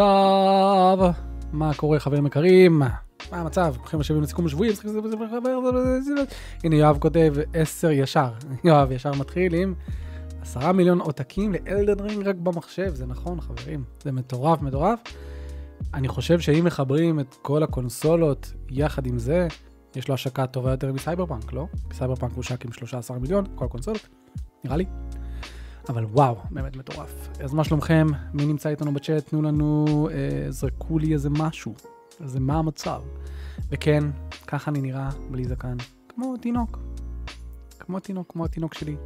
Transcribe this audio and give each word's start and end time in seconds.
טוב, 0.00 1.00
מה 1.52 1.74
קורה 1.74 2.00
חברים 2.00 2.26
יקרים? 2.26 2.78
מה 2.78 2.88
המצב? 3.32 3.74
ברוכים 3.76 4.00
השבים 4.00 4.22
לסיכום 4.22 4.46
השבועי. 4.46 4.70
הנה 6.64 6.76
יואב 6.76 6.98
כותב 6.98 7.34
10 7.54 7.90
ישר. 7.90 8.28
יואב 8.64 8.92
ישר 8.92 9.12
מתחיל 9.12 9.54
עם 9.54 9.74
10 10.42 10.72
מיליון 10.72 11.00
עותקים 11.00 11.52
ל 11.52 11.61
Elden 11.61 12.04
Ring 12.04 12.28
רק 12.28 12.36
במחשב. 12.36 12.94
זה 12.94 13.06
נכון 13.06 13.40
חברים, 13.40 13.84
זה 14.02 14.12
מטורף 14.12 14.62
מטורף. 14.62 15.00
אני 15.94 16.08
חושב 16.08 16.40
שאם 16.40 16.64
מחברים 16.64 17.20
את 17.20 17.34
כל 17.42 17.62
הקונסולות 17.62 18.52
יחד 18.70 19.06
עם 19.06 19.18
זה, 19.18 19.48
יש 19.94 20.08
לו 20.08 20.14
השקה 20.14 20.46
טובה 20.46 20.70
יותר 20.70 20.92
מסייבר 20.92 21.26
פאנק, 21.26 21.52
לא? 21.52 21.66
סייבר 21.92 22.14
פאנק 22.14 22.32
הושק 22.32 22.64
עם 22.64 22.72
13 22.72 23.18
מיליון, 23.18 23.44
כל 23.54 23.64
הקונסולות, 23.64 24.08
נראה 24.64 24.76
לי. 24.76 24.84
אבל 25.88 26.04
וואו, 26.04 26.36
באמת 26.50 26.76
מטורף. 26.76 27.28
אז 27.44 27.54
מה 27.54 27.64
שלומכם? 27.64 28.06
מי 28.34 28.46
נמצא 28.46 28.68
איתנו 28.68 28.94
בצ'אט? 28.94 29.28
תנו 29.28 29.42
לנו, 29.42 30.08
אה, 30.12 30.50
זרקו 30.50 30.98
לי 30.98 31.12
איזה 31.12 31.30
משהו, 31.30 31.74
איזה 32.22 32.40
מה 32.40 32.58
המצב. 32.58 33.02
וכן, 33.70 34.04
ככה 34.46 34.70
אני 34.70 34.80
נראה 34.80 35.08
בלי 35.30 35.44
זקן, 35.44 35.76
כמו 36.08 36.36
תינוק. 36.36 36.78
כמו 37.78 38.00
תינוק, 38.00 38.32
כמו 38.32 38.44
התינוק 38.44 38.74
שלי. 38.74 38.96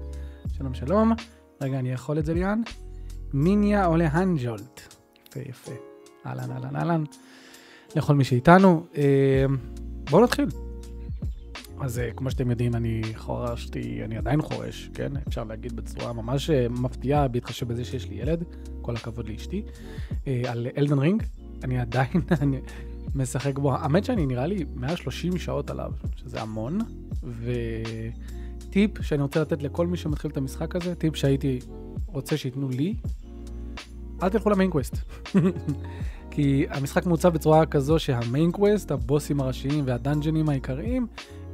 שלום 0.57 0.74
שלום. 0.74 1.12
רגע, 1.61 1.79
אני 1.79 1.93
יכול 1.93 2.19
את 2.19 2.24
זה 2.24 2.35
ליאן? 2.35 2.62
מיניה 3.33 3.85
עולה 3.85 4.09
הנג'ולט. 4.12 4.80
יפה 5.29 5.41
יפה. 5.41 5.73
אהלן 6.27 6.51
אהלן 6.51 6.77
אהלן. 6.77 7.05
לכל 7.97 8.15
מי 8.15 8.24
שאיתנו. 8.24 8.87
אה, 8.97 9.45
בואו 10.10 10.24
נתחיל. 10.24 10.70
אז 11.80 11.98
אה, 11.98 12.11
כמו 12.16 12.30
שאתם 12.30 12.51
יודעים, 12.51 12.75
אני 12.75 13.02
חורשתי, 13.15 14.05
אני 14.05 14.16
עדיין 14.16 14.43
חורש, 14.43 14.91
כן? 14.95 15.12
אפשר 15.29 15.45
להגיד 15.45 15.77
בצורה 15.77 16.12
ממש 16.12 16.51
אה, 16.51 16.66
מפתיעה, 16.69 17.29
בהתחשב 17.29 17.69
בזה 17.69 17.84
שיש 17.84 18.09
לי 18.09 18.15
ילד, 18.15 18.45
כל 18.83 18.97
הכבוד 18.97 19.29
לאשתי, 19.29 19.62
אה, 20.27 20.43
על 20.47 20.66
Elden 20.79 20.99
Ring, 20.99 21.23
אני 21.65 21.80
עדיין 21.80 22.21
אני 22.43 22.61
משחק 23.15 23.59
בו, 23.59 23.74
האמת 23.74 24.05
שאני 24.05 24.27
נראה 24.27 24.47
לי 24.47 24.65
130 24.74 25.38
שעות 25.38 25.71
עליו, 25.71 25.93
שזה 26.16 26.40
המון, 26.40 26.79
וטיפ 27.23 29.02
שאני 29.02 29.23
רוצה 29.23 29.40
לתת 29.40 29.62
לכל 29.62 29.87
מי 29.87 29.96
שמתחיל 29.96 30.30
את 30.30 30.37
המשחק 30.37 30.77
הזה, 30.77 30.95
טיפ 30.95 31.16
שהייתי 31.16 31.59
רוצה 32.07 32.37
שייתנו 32.37 32.68
לי, 32.68 32.95
אל 34.23 34.29
תלכו 34.29 34.51
ל 34.51 34.55
main 34.55 34.71
quest. 34.71 34.96
כי 36.30 36.66
המשחק 36.71 37.07
מעוצב 37.07 37.29
בצורה 37.29 37.66
כזו 37.66 37.99
שה 37.99 38.22
main 38.22 38.52
quest, 38.52 38.91
הבוסים 38.90 39.40
הראשיים 39.40 39.85
וה 39.87 39.98
dungeonים 39.98 40.49
העיקריים, 40.49 41.07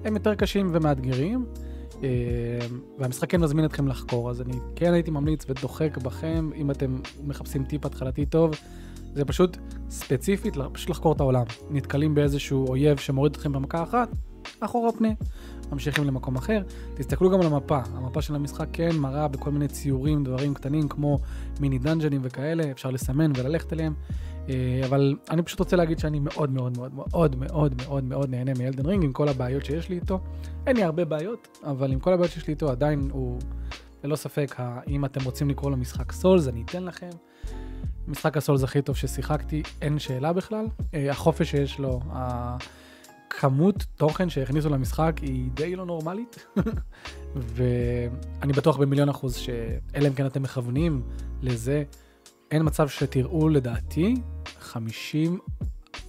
הם 0.05 0.15
יותר 0.15 0.35
קשים 0.35 0.71
ומאתגרים, 0.73 1.47
אה, 2.03 2.09
והמשחק 2.99 3.31
כן 3.31 3.41
מזמין 3.41 3.65
אתכם 3.65 3.89
לחקור, 3.89 4.31
אז 4.31 4.41
אני 4.41 4.55
כן 4.77 4.93
הייתי 4.93 5.11
ממליץ 5.11 5.45
ודוחק 5.49 5.99
בכם, 5.99 6.51
אם 6.57 6.71
אתם 6.71 6.99
מחפשים 7.25 7.65
טיפ 7.65 7.87
התחלתי 7.87 8.27
טוב, 8.27 8.55
זה 9.15 9.25
פשוט 9.25 9.57
ספציפית, 9.91 10.55
פשוט 10.73 10.91
לחקור 10.91 11.13
את 11.13 11.21
העולם. 11.21 11.45
נתקלים 11.71 12.15
באיזשהו 12.15 12.69
אויב 12.69 12.97
שמוריד 12.97 13.33
אתכם 13.33 13.53
במכה 13.53 13.83
אחת, 13.83 14.09
אחורה 14.61 14.93
פנה. 14.93 15.09
ממשיכים 15.73 16.05
למקום 16.05 16.37
אחר. 16.37 16.63
תסתכלו 16.95 17.31
גם 17.31 17.41
על 17.41 17.47
המפה, 17.47 17.79
המפה 17.95 18.23
של 18.23 18.35
המשחק 18.35 18.69
כן 18.73 18.97
מראה 18.97 19.29
בכל 19.29 19.51
מיני 19.51 19.69
ציורים, 19.69 20.25
דברים 20.25 20.55
קטנים 20.55 20.89
כמו 20.89 21.19
מיני 21.61 21.79
דאנג'נים 21.79 22.21
וכאלה, 22.25 22.71
אפשר 22.71 22.91
לסמן 22.91 23.33
וללכת 23.37 23.73
אליהם. 23.73 23.95
אה, 24.49 24.81
אבל 24.87 25.17
אני 25.31 25.43
פשוט 25.43 25.59
רוצה 25.59 25.77
להגיד 25.77 25.99
שאני 25.99 26.19
מאוד 26.19 26.51
מאוד 26.51 26.79
מאוד 26.79 26.93
מאוד 26.95 27.37
מאוד 27.37 27.75
מאוד 27.87 28.05
מאוד 28.05 28.31
נהנה 28.31 28.53
מאלדן 28.59 28.87
רינג 28.87 29.05
עם 29.05 29.13
כל 29.13 29.29
הבעיות 29.29 29.65
שיש 29.65 29.89
לי 29.89 29.97
איתו. 29.97 30.21
אין 30.67 30.77
לי 30.77 30.83
הרבה 30.83 31.05
בעיות, 31.05 31.59
אבל 31.65 31.93
עם 31.93 32.01
כל 32.01 32.13
הבעיות 32.13 32.33
שיש 32.33 32.47
לי 32.47 32.53
איתו 32.53 32.71
עדיין 32.71 33.09
הוא 33.13 33.39
ללא 34.05 34.17
ספק, 34.17 34.57
אם 34.89 35.05
אתם 35.05 35.25
רוצים 35.25 35.51
לקרוא 35.51 35.71
לו 35.71 35.77
משחק 35.77 36.13
סולס, 36.13 36.49
אני 36.49 36.63
אתן 36.63 36.85
לכם. 36.85 37.11
משחק 38.09 38.37
הסולס 38.37 38.63
הכי 38.63 38.83
טוב 38.83 38.97
ששיחקתי, 38.97 39.63
אין 39.83 39.99
שאלה 39.99 40.33
בכלל. 40.33 40.67
אה, 40.95 41.11
החופש 41.11 41.51
שיש 41.51 41.79
לו, 41.79 42.01
הכמות 43.27 43.85
תוכן 43.97 44.31
שהכניסו 44.31 44.69
למשחק 44.69 45.19
היא 45.23 45.51
די 45.55 45.77
לא 45.77 45.87
נורמלית. 45.87 46.47
ואני 47.55 48.53
בטוח 48.53 48.77
במיליון 48.77 49.09
אחוז 49.09 49.35
שאלה 49.35 50.09
אם 50.09 50.15
כן 50.15 50.27
אתם 50.27 50.43
מכוונים 50.43 51.03
לזה, 51.43 51.85
אין 52.51 52.63
מצב 52.65 52.89
שתראו 52.89 53.49
לדעתי 53.49 54.15
50, 54.61 55.39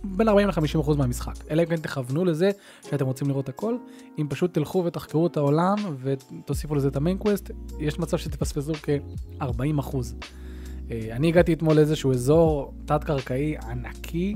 בין 0.03 0.27
40 0.29 0.47
ל-50 0.47 0.81
אחוז 0.81 0.97
מהמשחק. 0.97 1.33
אלא 1.49 1.61
אם 1.61 1.67
כן 1.67 1.75
תכוונו 1.75 2.25
לזה 2.25 2.51
שאתם 2.89 3.05
רוצים 3.05 3.27
לראות 3.27 3.49
הכל. 3.49 3.77
אם 4.19 4.27
פשוט 4.29 4.53
תלכו 4.53 4.83
ותחקרו 4.85 5.27
את 5.27 5.37
העולם 5.37 5.75
ותוסיפו 6.01 6.75
לזה 6.75 6.87
את 6.87 6.95
ה 6.95 7.00
main 7.00 7.17
quest, 7.17 7.51
יש 7.79 7.99
מצב 7.99 8.17
שתפספסו 8.17 8.73
כ-40 8.73 9.79
אחוז. 9.79 10.15
אה, 10.91 11.09
אני 11.11 11.27
הגעתי 11.27 11.53
אתמול 11.53 11.75
לאיזשהו 11.75 12.11
אזור 12.11 12.73
תת-קרקעי 12.85 13.57
ענקי, 13.57 14.35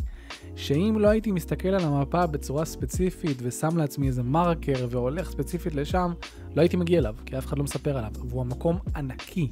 שאם 0.62 0.96
לא 1.00 1.08
הייתי 1.08 1.32
מסתכל 1.32 1.68
על 1.68 1.82
המפה 1.82 2.28
בצורה 2.28 2.66
ספציפית 2.66 3.38
ושם 3.42 3.78
לעצמי 3.78 4.08
איזה 4.08 4.24
מרקר 4.24 4.88
והולך 4.90 5.30
ספציפית 5.32 5.76
לשם, 5.76 6.12
לא 6.56 6.62
הייתי 6.62 6.78
מגיע 6.78 7.00
אליו, 7.00 7.16
כי 7.26 7.38
אף 7.38 7.46
אחד 7.46 7.58
לא 7.58 7.64
מספר 7.64 7.98
עליו. 7.98 8.12
והוא 8.30 8.42
המקום 8.42 8.78
ענקי, 8.96 9.50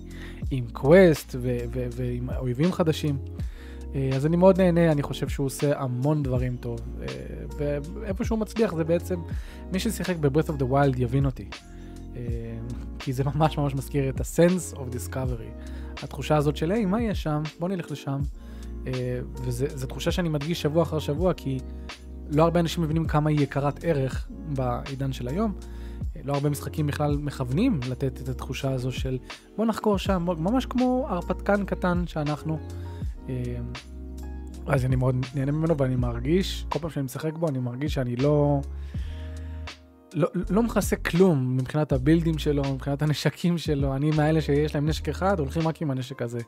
עם 0.51 0.65
quest 0.73 1.35
ועם 1.95 2.29
אויבים 2.37 2.71
חדשים. 2.71 3.17
אה, 3.95 4.09
אז 4.15 4.25
אני 4.25 4.37
מאוד 4.37 4.61
נהנה, 4.61 4.91
אני 4.91 5.03
חושב 5.03 5.29
שהוא 5.29 5.45
עושה 5.45 5.79
המון 5.81 6.23
דברים 6.23 6.57
טוב. 6.59 6.79
אה, 7.01 7.07
ואיפה 7.57 8.23
שהוא 8.23 8.39
מצליח 8.39 8.75
זה 8.75 8.83
בעצם, 8.83 9.19
מי 9.71 9.79
ששיחק 9.79 10.15
ב-Breath 10.15 10.47
of 10.47 10.61
the 10.61 10.65
Wild 10.71 10.97
יבין 10.97 11.25
אותי. 11.25 11.49
כי 12.99 13.13
זה 13.13 13.23
ממש 13.23 13.57
ממש 13.57 13.75
מזכיר 13.75 14.09
את 14.09 14.21
ה-sense 14.21 14.75
of 14.75 14.95
discovery. 14.95 15.69
התחושה 16.03 16.37
הזאת 16.37 16.57
של, 16.57 16.71
היי, 16.71 16.85
מה 16.85 17.01
יש 17.01 17.23
שם? 17.23 17.41
בוא 17.59 17.69
נלך 17.69 17.91
לשם. 17.91 18.19
Uh, 18.85 18.90
וזו 19.41 19.88
תחושה 19.88 20.12
שאני 20.12 20.29
מדגיש 20.29 20.62
שבוע 20.62 20.84
אחר 20.84 21.00
שבוע, 21.00 21.34
כי 21.34 21.59
לא 22.29 22.44
הרבה 22.44 22.59
אנשים 22.59 22.84
מבינים 22.84 23.07
כמה 23.07 23.29
היא 23.29 23.40
יקרת 23.40 23.84
ערך 23.84 24.28
בעידן 24.56 25.13
של 25.13 25.28
היום. 25.28 25.53
Uh, 25.59 26.17
לא 26.23 26.34
הרבה 26.34 26.50
משחקים 26.50 26.88
בכלל 26.88 27.18
מכוונים 27.18 27.79
לתת 27.89 28.22
את 28.22 28.29
התחושה 28.29 28.72
הזו 28.72 28.91
של 28.91 29.18
בוא 29.57 29.66
נחקור 29.66 29.97
שם, 29.97 30.25
ממש 30.38 30.66
כמו 30.66 31.06
הרפתקן 31.09 31.66
קטן 31.66 32.03
שאנחנו. 32.07 32.59
Uh, 33.28 33.29
אז 34.68 34.85
אני 34.85 34.95
מאוד 34.95 35.16
נהנה 35.35 35.51
ממנו 35.51 35.78
ואני 35.78 35.95
מרגיש, 35.95 36.66
כל 36.69 36.79
פעם 36.79 36.89
שאני 36.89 37.06
משחק 37.06 37.34
בו 37.34 37.47
אני 37.47 37.59
מרגיש 37.59 37.94
שאני 37.94 38.16
לא... 38.16 38.62
לא, 40.13 40.29
לא 40.49 40.63
מכסה 40.63 40.95
כלום 40.95 41.57
מבחינת 41.57 41.91
ה 41.91 41.97
buildים 41.97 42.38
שלו, 42.37 42.63
מבחינת 42.73 43.01
הנשקים 43.01 43.57
שלו. 43.57 43.95
אני 43.95 44.11
מאלה 44.11 44.41
שיש 44.41 44.75
להם 44.75 44.89
נשק 44.89 45.09
אחד, 45.09 45.39
הולכים 45.39 45.67
רק 45.67 45.81
עם 45.81 45.91
הנשק 45.91 46.21
הזה. 46.21 46.39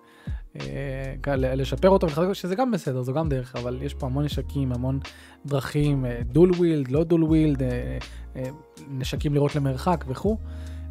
אה, 0.56 1.36
לשפר 1.36 1.90
אותו, 1.90 2.08
שזה 2.34 2.56
גם 2.56 2.72
בסדר, 2.72 3.02
זו 3.02 3.14
גם 3.14 3.30
דרך, 3.30 3.56
אבל 3.56 3.80
יש 3.82 3.94
פה 3.94 4.06
המון 4.06 4.26
נשקים, 4.26 4.72
המון 4.72 5.00
דרכים, 5.46 6.06
dual 6.22 6.52
wield, 6.52 6.92
לא 6.92 7.04
dual 7.04 7.24
wield, 7.24 7.64
אה, 7.64 7.98
אה, 8.36 8.44
נשקים 8.90 9.34
לראות 9.34 9.56
למרחק 9.56 10.06
וכו'. 10.08 10.38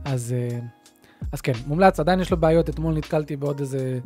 אז, 0.04 0.34
אה, 0.38 0.58
אז 1.32 1.40
כן, 1.40 1.52
מומלץ, 1.66 2.00
עדיין 2.00 2.20
יש 2.20 2.30
לו 2.30 2.36
בעיות, 2.36 2.68
אתמול 2.68 2.94
נתקלתי 2.94 3.36
בעוד 3.36 3.60
איזה 3.60 4.00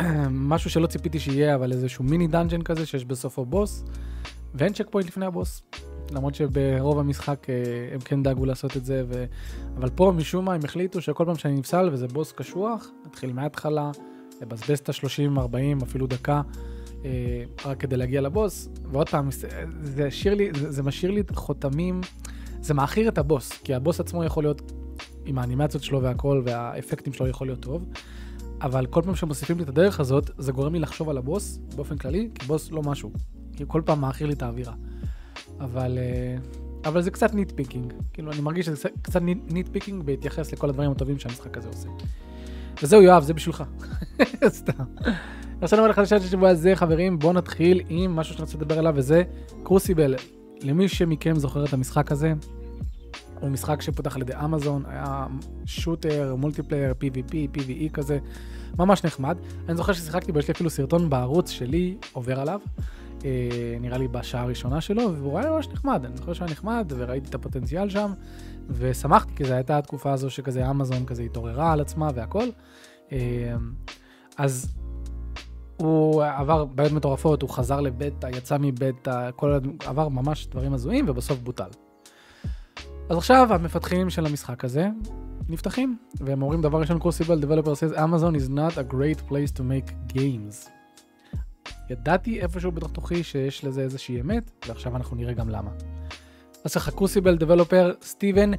משהו 0.30 0.70
שלא 0.70 0.86
ציפיתי 0.86 1.18
שיהיה, 1.18 1.54
אבל 1.54 1.72
איזשהו 1.72 2.04
mini 2.04 2.26
dungeon 2.26 2.62
כזה 2.62 2.86
שיש 2.86 3.04
בסופו 3.04 3.44
בוס, 3.44 3.84
ואין 4.54 4.72
checkpoint 4.72 5.08
לפני 5.08 5.26
הבוס. 5.26 5.62
למרות 6.12 6.34
שברוב 6.34 6.98
המשחק 6.98 7.50
אה, 7.50 7.54
הם 7.94 8.00
כן 8.00 8.22
דאגו 8.22 8.44
לעשות 8.44 8.76
את 8.76 8.84
זה, 8.84 9.04
ו... 9.08 9.24
אבל 9.76 9.90
פה 9.90 10.12
משום 10.16 10.44
מה 10.44 10.54
הם 10.54 10.60
החליטו 10.64 11.00
שכל 11.00 11.24
פעם 11.24 11.36
שאני 11.36 11.54
נפסל 11.54 11.88
וזה 11.92 12.08
בוס 12.08 12.32
קשוח, 12.32 12.88
נתחיל 13.06 13.32
מההתחלה, 13.32 13.90
לבזבז 14.42 14.78
את 14.78 14.88
ה-30, 14.88 15.40
40, 15.40 15.78
אפילו 15.82 16.06
דקה, 16.06 16.42
אה, 17.04 17.44
רק 17.64 17.80
כדי 17.80 17.96
להגיע 17.96 18.20
לבוס, 18.20 18.68
ועוד 18.92 19.08
פעם, 19.08 19.28
זה, 19.82 20.08
לי, 20.36 20.50
זה, 20.54 20.82
משאיר 20.82 21.10
לי 21.10 21.22
חותמים, 21.32 22.00
זה 22.60 22.74
מעכיר 22.74 23.08
את 23.08 23.18
הבוס, 23.18 23.52
כי 23.52 23.74
הבוס 23.74 24.00
עצמו 24.00 24.24
יכול 24.24 24.44
להיות, 24.44 24.72
עם 25.24 25.38
האנימציות 25.38 25.82
שלו 25.82 26.02
והכל, 26.02 26.42
והאפקטים 26.44 27.12
שלו 27.12 27.26
יכול 27.26 27.46
להיות 27.46 27.60
טוב. 27.60 27.84
אבל 28.62 28.86
כל 28.86 29.02
פעם 29.02 29.14
שמוסיפים 29.14 29.56
לי 29.56 29.62
את 29.62 29.68
הדרך 29.68 30.00
הזאת, 30.00 30.30
זה 30.38 30.52
גורם 30.52 30.74
לי 30.74 30.80
לחשוב 30.80 31.08
על 31.08 31.18
הבוס 31.18 31.58
באופן 31.76 31.96
כללי, 31.96 32.30
כי 32.34 32.46
בוס 32.46 32.70
לא 32.70 32.82
משהו. 32.82 33.10
כי 33.56 33.64
כל 33.66 33.82
פעם 33.84 34.00
מעכיר 34.00 34.26
לי 34.26 34.32
את 34.32 34.42
האווירה. 34.42 34.72
אבל, 35.60 35.98
אה, 35.98 36.36
אבל 36.84 37.02
זה 37.02 37.10
קצת 37.10 37.34
nitpicking. 37.34 37.92
כאילו, 38.12 38.32
אני 38.32 38.40
מרגיש 38.40 38.66
שזה 38.66 38.88
קצת 39.02 39.22
nitpicking 39.50 40.02
בהתייחס 40.02 40.52
לכל 40.52 40.68
הדברים 40.68 40.90
הטובים 40.90 41.18
שהמשחק 41.18 41.56
הזה 41.56 41.68
עושה. 41.68 41.88
וזהו, 42.82 43.02
יואב, 43.02 43.22
זה 43.22 43.34
בשבילך. 43.34 43.64
סתם. 44.48 44.84
עכשיו 45.60 45.78
נאמר 45.78 45.90
לך 45.90 45.98
לשאלה 45.98 46.20
של 46.20 46.28
שבוע 46.28 46.48
הזה, 46.48 46.76
חברים, 46.76 47.18
בואו 47.18 47.32
נתחיל 47.32 47.82
עם 47.88 48.16
משהו 48.16 48.34
שאני 48.34 48.44
רוצה 48.44 48.56
לדבר 48.56 48.78
עליו, 48.78 48.92
וזה 48.96 49.22
קרוסיבל. 49.62 50.14
למי 50.62 50.88
שמכם 50.88 51.36
זוכר 51.36 51.64
את 51.64 51.72
המשחק 51.72 52.12
הזה, 52.12 52.32
הוא 53.40 53.50
משחק 53.50 53.82
שפותח 53.82 54.16
על 54.16 54.22
ידי 54.22 54.32
אמזון, 54.44 54.82
היה 54.86 55.26
שוטר, 55.66 56.34
מולטיפלייר, 56.38 56.94
PvP, 57.00 57.58
PvE 57.58 57.92
כזה, 57.92 58.18
ממש 58.78 59.04
נחמד. 59.04 59.36
אני 59.68 59.76
זוכר 59.76 59.92
ששיחקתי 59.92 60.32
בו, 60.32 60.38
יש 60.38 60.48
לי 60.48 60.52
אפילו 60.52 60.70
סרטון 60.70 61.10
בערוץ 61.10 61.50
שלי 61.50 61.96
עובר 62.12 62.40
עליו. 62.40 62.60
אה, 63.24 63.76
נראה 63.80 63.98
לי 63.98 64.08
בשעה 64.08 64.42
הראשונה 64.42 64.80
שלו, 64.80 65.14
והוא 65.14 65.38
היה 65.38 65.50
ממש 65.50 65.68
נחמד, 65.68 66.04
אני 66.04 66.16
זוכר 66.16 66.32
שהיה 66.32 66.50
נחמד, 66.50 66.92
וראיתי 66.96 67.28
את 67.28 67.34
הפוטנציאל 67.34 67.88
שם, 67.88 68.12
ושמחתי, 68.68 69.34
כי 69.36 69.44
זו 69.44 69.54
הייתה 69.54 69.78
התקופה 69.78 70.12
הזו 70.12 70.30
שכזה 70.30 70.70
אמזון 70.70 71.06
כזה 71.06 71.22
התעוררה 71.22 71.72
על 71.72 71.80
עצמה 71.80 72.08
והכל. 72.14 72.48
אה, 73.12 73.18
אז 74.38 74.74
הוא 75.76 76.24
עבר 76.24 76.64
בעיות 76.64 76.92
מטורפות, 76.92 77.42
הוא 77.42 77.50
חזר 77.50 77.80
לבטא, 77.80 78.26
יצא 78.36 78.56
מבטא, 78.60 79.30
כל, 79.36 79.58
עבר 79.86 80.08
ממש 80.08 80.46
דברים 80.46 80.74
הזויים, 80.74 81.04
ובסוף 81.08 81.38
בוטל. 81.38 81.68
אז 83.08 83.16
עכשיו 83.16 83.54
המפתחים 83.54 84.10
של 84.10 84.26
המשחק 84.26 84.64
הזה 84.64 84.88
נפתחים, 85.48 85.96
והם 86.20 86.42
אומרים 86.42 86.62
דבר 86.62 86.80
ראשון, 86.80 86.98
קרוסיבל 86.98 87.42
Developer 87.42 87.74
says 87.74 87.96
Amazon 87.96 88.34
is 88.34 88.48
not 88.48 88.78
a 88.78 88.84
great 88.84 89.28
place 89.28 89.50
to 89.50 89.62
make 89.62 90.14
games. 90.14 90.79
ידעתי 91.89 92.41
איפשהו 92.41 92.71
בתוך 92.71 92.91
תוכי 92.91 93.23
שיש 93.23 93.65
לזה 93.65 93.81
איזושהי 93.81 94.21
אמת, 94.21 94.51
ועכשיו 94.67 94.95
אנחנו 94.95 95.15
נראה 95.15 95.33
גם 95.33 95.49
למה. 95.49 95.71
אז 96.63 96.73
ככה, 96.73 96.91
קרוסיבל 96.91 97.37
Developer 97.37 98.05
סטיבן 98.05 98.51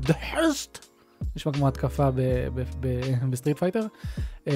דהרסט, 0.00 0.86
נשמע 1.36 1.52
כמו 1.52 1.68
התקפה 1.68 2.08
בסטריט 3.30 3.58
פייטר, 3.58 3.86
uh, 4.46 4.50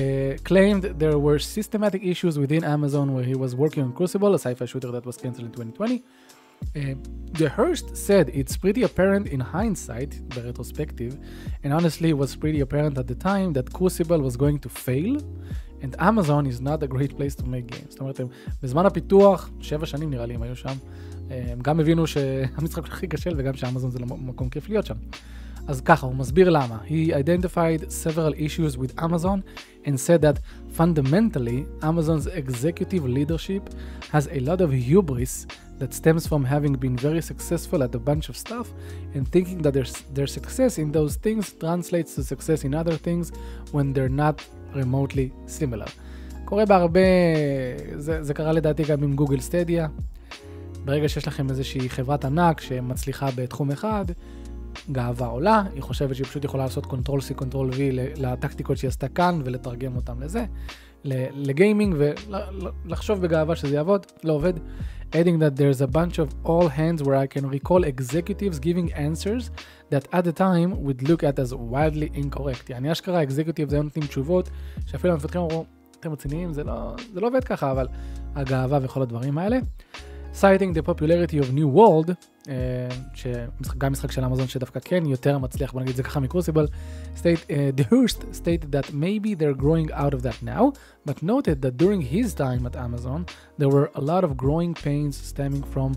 claimed 0.44 0.84
there 0.98 1.18
were 1.18 1.38
systematic 1.38 2.02
issues 2.02 2.38
within 2.38 2.64
Amazon 2.64 3.14
where 3.14 3.24
he 3.24 3.34
was 3.34 3.54
working 3.54 3.82
on 3.82 3.92
Crucible, 3.92 4.34
a 4.34 4.38
sci-fi 4.38 4.66
shooter 4.66 4.90
that 4.90 5.06
was 5.06 5.16
cancelled 5.16 5.46
in 5.46 5.52
2020. 5.52 6.02
Uh, 6.76 6.94
the 7.32 7.48
Hearst 7.48 7.96
said 7.96 8.30
it's 8.40 8.56
pretty 8.56 8.82
apparent 8.82 9.28
in 9.28 9.40
hindsight, 9.40 10.12
the 10.34 10.42
retrospective, 10.42 11.16
and 11.62 11.72
honestly 11.72 12.10
it 12.10 12.18
was 12.18 12.36
pretty 12.36 12.60
apparent 12.60 12.98
at 12.98 13.06
the 13.06 13.14
time 13.14 13.52
that 13.54 13.72
Crucible 13.72 14.20
was 14.20 14.36
going 14.36 14.58
to 14.58 14.68
fail, 14.68 15.16
and 15.82 16.00
Amazon 16.00 16.46
is 16.46 16.60
not 16.60 16.82
a 16.82 16.86
great 16.86 17.12
place 17.18 17.34
to 17.40 17.42
make 17.42 17.66
games. 17.66 17.90
זאת 17.90 18.00
אומרת, 18.00 18.20
הם, 18.20 18.26
בזמן 18.62 18.86
הפיתוח, 18.86 19.50
שבע 19.60 19.86
שנים 19.86 20.10
נראה 20.10 20.26
לי 20.26 20.34
הם 20.34 20.42
היו 20.42 20.56
שם, 20.56 20.74
הם 21.30 21.60
גם 21.62 21.80
הבינו 21.80 22.06
שהמשחק 22.06 22.84
הכי 22.84 23.06
קשה 23.06 23.30
וגם 23.36 23.54
שאמזון 23.54 23.90
זה 23.90 23.98
לא 23.98 24.06
מקום 24.06 24.48
כיף 24.48 24.68
להיות 24.68 24.86
שם. 24.86 24.94
אז 25.68 25.80
ככה, 25.80 26.06
הוא 26.06 26.14
מסביר 26.16 26.50
למה. 26.50 26.78
He 26.86 27.12
identified 27.12 27.90
several 27.90 28.32
issues 28.34 28.76
with 28.76 29.02
Amazon 29.04 29.42
and 29.84 30.00
said 30.00 30.22
that 30.22 30.38
fundamentally, 30.80 31.66
Amazon's 31.82 32.26
executive 32.26 33.04
leadership 33.16 33.62
has 34.12 34.28
a 34.38 34.40
lot 34.48 34.60
of 34.62 34.70
hubris 34.72 35.46
that 35.80 35.92
stems 36.00 36.26
from 36.26 36.42
having 36.54 36.74
been 36.84 36.96
very 36.96 37.22
successful 37.30 37.82
at 37.86 37.94
a 37.94 38.02
bunch 38.10 38.28
of 38.30 38.36
stuff 38.44 38.66
and 39.14 39.22
thinking 39.34 39.58
that 39.64 39.74
their, 39.74 39.88
their 40.16 40.26
success 40.38 40.78
in 40.78 40.88
those 40.98 41.16
things 41.16 41.44
translates 41.64 42.14
to 42.16 42.22
success 42.24 42.64
in 42.64 42.74
other 42.74 42.96
things 43.06 43.30
when 43.74 43.92
they're 43.92 44.16
not 44.24 44.36
remotely 44.73 45.49
similar. 45.59 45.89
קורה 46.45 46.65
בהרבה, 46.65 46.99
זה, 47.95 48.23
זה 48.23 48.33
קרה 48.33 48.51
לדעתי 48.51 48.83
גם 48.83 49.03
עם 49.03 49.15
Google 49.15 49.39
Stadia. 49.39 49.87
ברגע 50.85 51.09
שיש 51.09 51.27
לכם 51.27 51.49
איזושהי 51.49 51.89
חברת 51.89 52.25
ענק 52.25 52.61
שמצליחה 52.61 53.29
בתחום 53.35 53.71
אחד, 53.71 54.05
גאווה 54.91 55.27
עולה, 55.27 55.63
היא 55.73 55.81
חושבת 55.81 56.15
שהיא 56.15 56.27
פשוט 56.27 56.43
יכולה 56.43 56.63
לעשות 56.63 56.85
control 56.85 57.19
C, 57.19 57.33
control 57.33 57.69
V 57.71 57.75
לטקטיקות 58.15 58.77
שהיא 58.77 58.87
עשתה 58.87 59.07
כאן 59.07 59.41
ולתרגם 59.45 59.95
אותם 59.95 60.21
לזה, 60.21 60.45
לגיימינג 61.05 61.95
ולחשוב 62.85 63.21
בגאווה 63.21 63.55
שזה 63.55 63.75
יעבוד, 63.75 64.05
לא 64.23 64.33
עובד. 64.33 64.53
adding 65.13 65.37
that 65.39 65.55
there's 65.55 65.81
a 65.81 65.87
bunch 65.87 66.17
of 66.17 66.27
all 66.43 66.67
hands 66.67 67.03
where 67.03 67.15
I 67.15 67.27
can 67.27 67.47
recall 67.47 67.83
executives 67.83 68.57
giving 68.59 68.91
answers 68.93 69.51
that 69.91 70.07
at 70.11 70.23
the 70.25 70.33
time 70.45 70.69
we'd 70.85 70.99
look 71.09 71.23
at 71.23 71.37
as 71.39 71.53
wildly 71.53 72.09
incorrect. 72.15 72.69
יעני 72.69 72.91
אשכרה 72.91 73.23
executives 73.23 73.73
היו 73.73 73.83
נותנים 73.83 74.07
תשובות 74.07 74.49
שאפילו 74.85 75.13
המפתחים 75.13 75.41
אמרו, 75.41 75.65
אתם 75.99 76.11
רציניים, 76.11 76.53
זה 76.53 76.63
לא, 76.63 76.95
לא 77.13 77.27
עובד 77.27 77.43
ככה, 77.43 77.71
אבל 77.71 77.87
הגאווה 78.35 78.79
וכל 78.81 79.01
הדברים 79.01 79.37
האלה. 79.37 79.57
citing 80.32 80.72
the 80.72 80.82
popularity 80.82 81.38
of 81.38 81.52
New 81.52 81.68
World, 81.68 82.10
uh, 82.10 82.50
שגם 83.14 83.92
משחק 83.92 84.10
של 84.10 84.24
אמזון 84.24 84.48
שדווקא 84.48 84.80
כן 84.84 85.06
יותר 85.06 85.38
מצליח, 85.38 85.72
בוא 85.72 85.80
נגיד 85.80 85.96
זה 85.96 86.02
ככה 86.02 86.20
מקרוסיבל, 86.20 86.66
state, 87.16 87.20
uh, 87.20 87.80
the 87.80 87.84
Hearst 87.84 88.22
stated 88.32 88.72
that 88.72 88.92
maybe 88.92 89.34
they're 89.34 89.60
growing 89.62 89.92
out 89.92 90.14
of 90.14 90.22
that 90.22 90.42
now, 90.42 90.72
but 91.06 91.22
noted 91.22 91.62
that 91.62 91.76
during 91.76 92.00
his 92.00 92.34
time 92.34 92.66
at 92.66 92.76
Amazon, 92.76 93.26
there 93.58 93.68
were 93.68 93.90
a 93.94 94.00
lot 94.00 94.24
of 94.24 94.36
growing 94.36 94.74
pains 94.74 95.16
stemming 95.16 95.64
from 95.74 95.92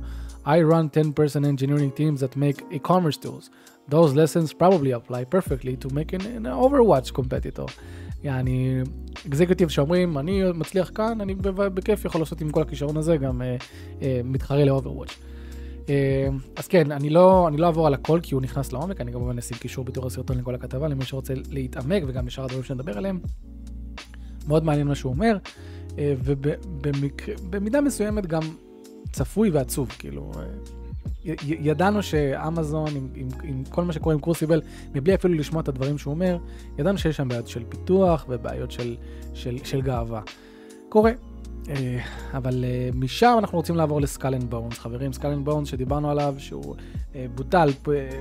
I 0.46 0.62
run 0.62 0.90
10-person 0.90 1.46
engineering 1.46 1.92
teams 1.92 2.20
that 2.22 2.36
make 2.36 2.58
e-commerce 2.72 3.18
tools. 3.18 3.52
Those 3.88 4.14
lessons 4.22 4.54
probably 4.54 4.92
apply 4.92 5.26
perfectly 5.26 5.76
to 5.78 5.88
make 5.94 6.14
an, 6.14 6.26
an 6.26 6.46
Overwatch 6.46 7.14
competitor. 7.14 7.68
יעני, 8.23 8.81
אקזקיוטיב 9.29 9.69
שאומרים, 9.69 10.19
אני 10.19 10.43
מצליח 10.55 10.91
כאן, 10.95 11.21
אני 11.21 11.35
בכיף 11.75 12.05
יכול 12.05 12.21
לעשות 12.21 12.41
עם 12.41 12.51
כל 12.51 12.63
הכישרון 12.63 12.97
הזה 12.97 13.17
גם 13.17 13.43
אה, 13.43 13.57
אה, 14.03 14.21
מתחרה 14.25 14.65
לאוברוואץ'. 14.65 15.19
אה, 15.89 16.29
אז 16.57 16.69
כן, 16.69 16.93
אני 16.93 17.11
לא, 17.11 17.49
אני 17.49 17.57
לא 17.57 17.67
אעבור 17.67 17.87
על 17.87 17.95
הכל 17.95 18.21
כי 18.23 18.35
הוא 18.35 18.43
נכנס 18.43 18.73
לעומק, 18.73 19.01
אני 19.01 19.13
כמובן 19.13 19.39
אשים 19.39 19.57
קישור 19.57 19.85
בתיאור 19.85 20.07
הסרטון 20.07 20.39
לכל 20.39 20.55
הכתבה 20.55 20.89
למי 20.89 21.05
שרוצה 21.05 21.35
להתעמק 21.51 22.03
וגם 22.07 22.27
לשאר 22.27 22.45
הדברים 22.45 22.63
שנדבר 22.63 22.99
עליהם. 22.99 23.19
מאוד 24.49 24.65
מעניין 24.65 24.87
מה 24.87 24.95
שהוא 24.95 25.13
אומר, 25.13 25.37
אה, 25.99 26.15
ובמידה 26.25 27.81
מסוימת 27.81 28.27
גם 28.27 28.43
צפוי 29.13 29.51
ועצוב, 29.51 29.89
כאילו, 29.99 30.33
אה, 30.37 30.43
ידענו 31.47 32.03
שאמזון, 32.03 32.97
עם, 32.97 33.09
עם, 33.15 33.29
עם 33.43 33.65
כל 33.71 33.85
מה 33.85 33.93
שקורה 33.93 34.15
עם 34.15 34.21
קרוסיבל, 34.21 34.63
מבלי 34.95 35.15
אפילו 35.15 35.35
לשמוע 35.35 35.63
את 35.63 35.69
הדברים 35.69 35.99
שהוא 35.99 36.15
אומר, 36.15 36.39
ידענו 36.79 36.99
שיש 36.99 37.17
שם 37.17 37.29
בעיות 37.29 37.49
של 37.49 37.63
פיתוח 37.69 38.25
ובעיות 38.29 38.71
של, 38.71 38.97
של, 39.35 39.59
של 39.65 39.83
גאווה. 39.83 40.21
קורה. 40.89 41.13
אה, 41.69 41.99
אבל 42.35 42.65
אה, 42.65 42.89
משם 42.95 43.37
אנחנו 43.39 43.59
רוצים 43.59 43.77
לעבור 43.77 44.01
ל 44.01 44.06
Skull 44.06 44.35
and 44.35 44.51
Bones. 44.51 44.79
חברים, 44.79 45.13
Skull 45.13 45.29
and 45.29 45.45
Bones 45.45 45.69
שדיברנו 45.69 46.11
עליו, 46.11 46.35
שהוא 46.39 46.75
אה, 47.15 47.27
בוטל, 47.35 47.69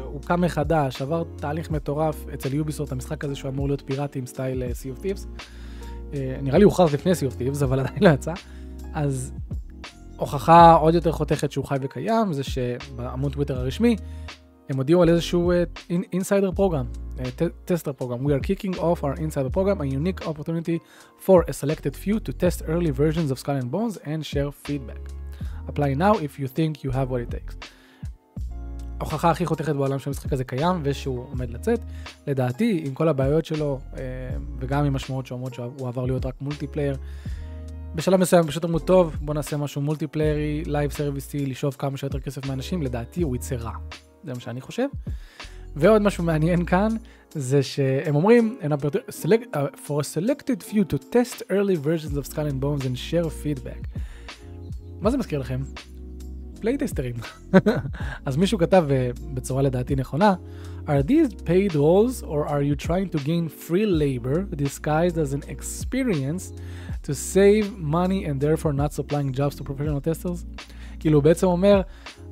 הוא 0.04 0.22
קם 0.22 0.42
מחדש, 0.42 1.02
עבר 1.02 1.24
תהליך 1.36 1.72
מטורף 1.72 2.25
אצל 2.34 2.54
Ubisoft, 2.54 2.92
המשחק 2.92 3.24
הזה 3.24 3.36
שהוא 3.36 3.52
אמור 3.52 3.68
להיות 3.68 3.84
פיראטי 3.86 4.19
עם 4.19 4.25
style 4.25 4.63
Sea 4.63 5.00
of 5.00 5.04
Thieves. 5.04 5.28
נראה 6.42 6.57
לי 6.57 6.63
הוא 6.63 6.72
הוכרז 6.72 6.94
לפני 6.94 7.12
Sea 7.12 7.16
of 7.16 7.40
Thieves, 7.40 7.63
אבל 7.63 7.80
עדיין 7.80 8.04
לא 8.04 8.10
יצא. 8.10 8.34
אז 8.94 9.31
הוכחה 10.18 10.74
עוד 10.74 10.96
יותר 10.96 11.12
חותכת 11.12 11.52
שהוא 11.52 11.66
חי 11.66 11.78
וקיים, 11.82 12.34
זה 12.34 12.44
שבעמוד 12.44 13.34
טוויטר 13.34 13.60
הרשמי, 13.60 13.96
הם 14.70 14.78
הודיעו 14.78 15.02
על 15.02 15.10
איזשהו 15.10 15.52
insider 16.13 16.52
program, 16.52 16.86
tester 17.66 17.94
program. 17.94 18.28
We 18.28 18.30
are 18.30 18.44
kicking 18.44 18.76
off 18.76 19.04
our 19.04 19.16
insider 19.16 19.50
program, 19.50 19.82
a 19.82 19.86
unique 19.86 20.28
opportunity 20.28 20.80
for 21.26 21.44
a 21.50 21.54
selected 21.54 21.96
few 21.96 22.20
to 22.20 22.34
test 22.34 22.62
early 22.68 22.92
versions 22.92 23.32
of 23.32 23.40
Skull 23.40 23.58
and 23.62 23.72
Bones 23.72 23.98
and 23.98 24.26
share 24.26 24.52
feedback. 24.66 25.04
Apply 25.68 25.94
now 25.94 26.14
if 26.28 26.40
you 26.40 26.48
think 26.58 26.84
you 26.84 26.92
have 26.92 27.10
what 27.10 27.22
it 27.22 27.32
takes. 27.32 27.56
ההוכחה 29.00 29.32
הכי 29.32 29.46
חותכת 29.46 29.76
בעולם 29.76 30.00
שהמשחק 30.00 30.34
הזה 30.34 30.44
קיים 30.44 30.82
ושהוא 30.84 31.26
עומד 31.32 31.50
לצאת. 31.50 31.80
לדעתי, 32.28 32.84
עם 32.86 32.94
כל 32.94 33.08
הבעיות 33.08 33.46
שלו, 33.46 33.80
אה, 33.98 34.02
וגם 34.60 34.86
עם 34.86 34.94
שמועות 34.94 35.25
שאומרות 35.26 35.54
שהוא 35.54 35.88
עבר 35.88 36.06
להיות 36.06 36.26
רק 36.26 36.36
multiplayer, 36.42 36.96
בשלב 37.95 38.19
מסוים 38.19 38.47
פשוט 38.47 38.65
אמרו, 38.65 38.80
טוב, 38.80 39.15
בוא 39.21 39.33
נעשה 39.33 39.57
משהו 39.57 39.81
מולטיפליירי, 39.81 40.63
לייב 40.65 40.92
סרוויסי, 40.92 41.45
לשאוב 41.45 41.75
כמה 41.80 41.97
שיותר 41.97 42.19
כסף 42.19 42.45
מאנשים, 42.45 42.81
לדעתי 42.81 43.21
הוא 43.21 43.35
יצא 43.35 43.56
רע. 43.56 43.71
זה 44.23 44.33
מה 44.33 44.40
שאני 44.40 44.61
חושב. 44.61 44.87
ועוד 45.75 46.02
משהו 46.02 46.23
מעניין 46.23 46.66
כאן, 46.66 46.90
זה 47.31 47.64
שהם 47.64 48.16
אומרים, 48.16 48.57
uh, 48.61 49.57
for 49.57 49.99
a 49.99 50.04
selected 50.04 50.64
few 50.64 50.94
to 50.94 50.97
test 50.97 51.42
early 51.49 51.75
versions 51.85 52.18
of 52.18 52.31
Skull 52.31 52.47
and 52.47 52.61
Bones 52.61 52.85
and 52.85 52.97
share 52.97 53.30
feedback. 53.44 53.99
מה 55.02 55.11
זה 55.11 55.18
מזכיר 55.18 55.40
לכם? 55.40 55.61
פלייטסטרים. 56.61 57.16
אז 58.25 58.37
מישהו 58.37 58.57
כתב 58.57 58.85
uh, 58.90 59.19
בצורה 59.33 59.61
לדעתי 59.61 59.95
נכונה, 59.95 60.33
are 60.87 61.04
these 61.04 61.33
paid 61.33 61.73
roles 61.73 62.23
or 62.23 62.47
are 62.47 62.61
you 62.61 62.75
trying 62.75 63.09
to 63.09 63.18
gain 63.18 63.49
free 63.49 63.85
labor 63.85 64.56
disguised 64.56 65.18
as 65.18 65.33
an 65.33 65.44
experience 65.49 66.52
to 67.06 67.14
save 67.14 67.78
money 67.78 68.26
and 68.26 68.42
therefore 68.42 68.74
not 68.74 68.94
supplying 68.94 69.38
jobs 69.38 69.59
to 69.59 69.64
professional 69.64 70.02
testers? 70.07 70.45
כאילו 71.00 71.18
הוא 71.18 71.24
בעצם 71.24 71.47
אומר, 71.47 71.81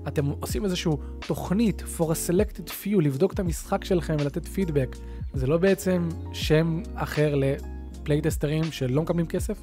אתם 0.07 0.25
עושים 0.25 0.63
איזושהי 0.63 0.91
תוכנית 1.19 1.83
for 1.97 2.03
a 2.03 2.29
selected 2.29 2.69
few, 2.69 3.01
לבדוק 3.01 3.33
את 3.33 3.39
המשחק 3.39 3.85
שלכם 3.85 4.15
ולתת 4.19 4.47
פידבק. 4.47 4.95
זה 5.33 5.47
לא 5.47 5.57
בעצם 5.57 6.09
שם 6.33 6.81
אחר 6.95 7.35
לפלייטסטרים 7.35 8.63
שלא 8.63 9.01
מקבלים 9.01 9.25
כסף? 9.25 9.57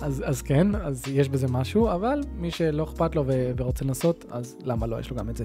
אז, 0.00 0.22
אז 0.26 0.42
כן, 0.42 0.74
אז 0.74 1.04
יש 1.12 1.28
בזה 1.28 1.48
משהו, 1.48 1.88
אבל 1.88 2.20
מי 2.36 2.50
שלא 2.50 2.84
אכפת 2.84 3.16
לו 3.16 3.24
ו- 3.26 3.50
ורוצה 3.56 3.84
לנסות, 3.84 4.24
אז 4.30 4.56
למה 4.64 4.86
לא, 4.86 5.00
יש 5.00 5.10
לו 5.10 5.16
גם 5.16 5.30
את 5.30 5.36
זה. 5.36 5.44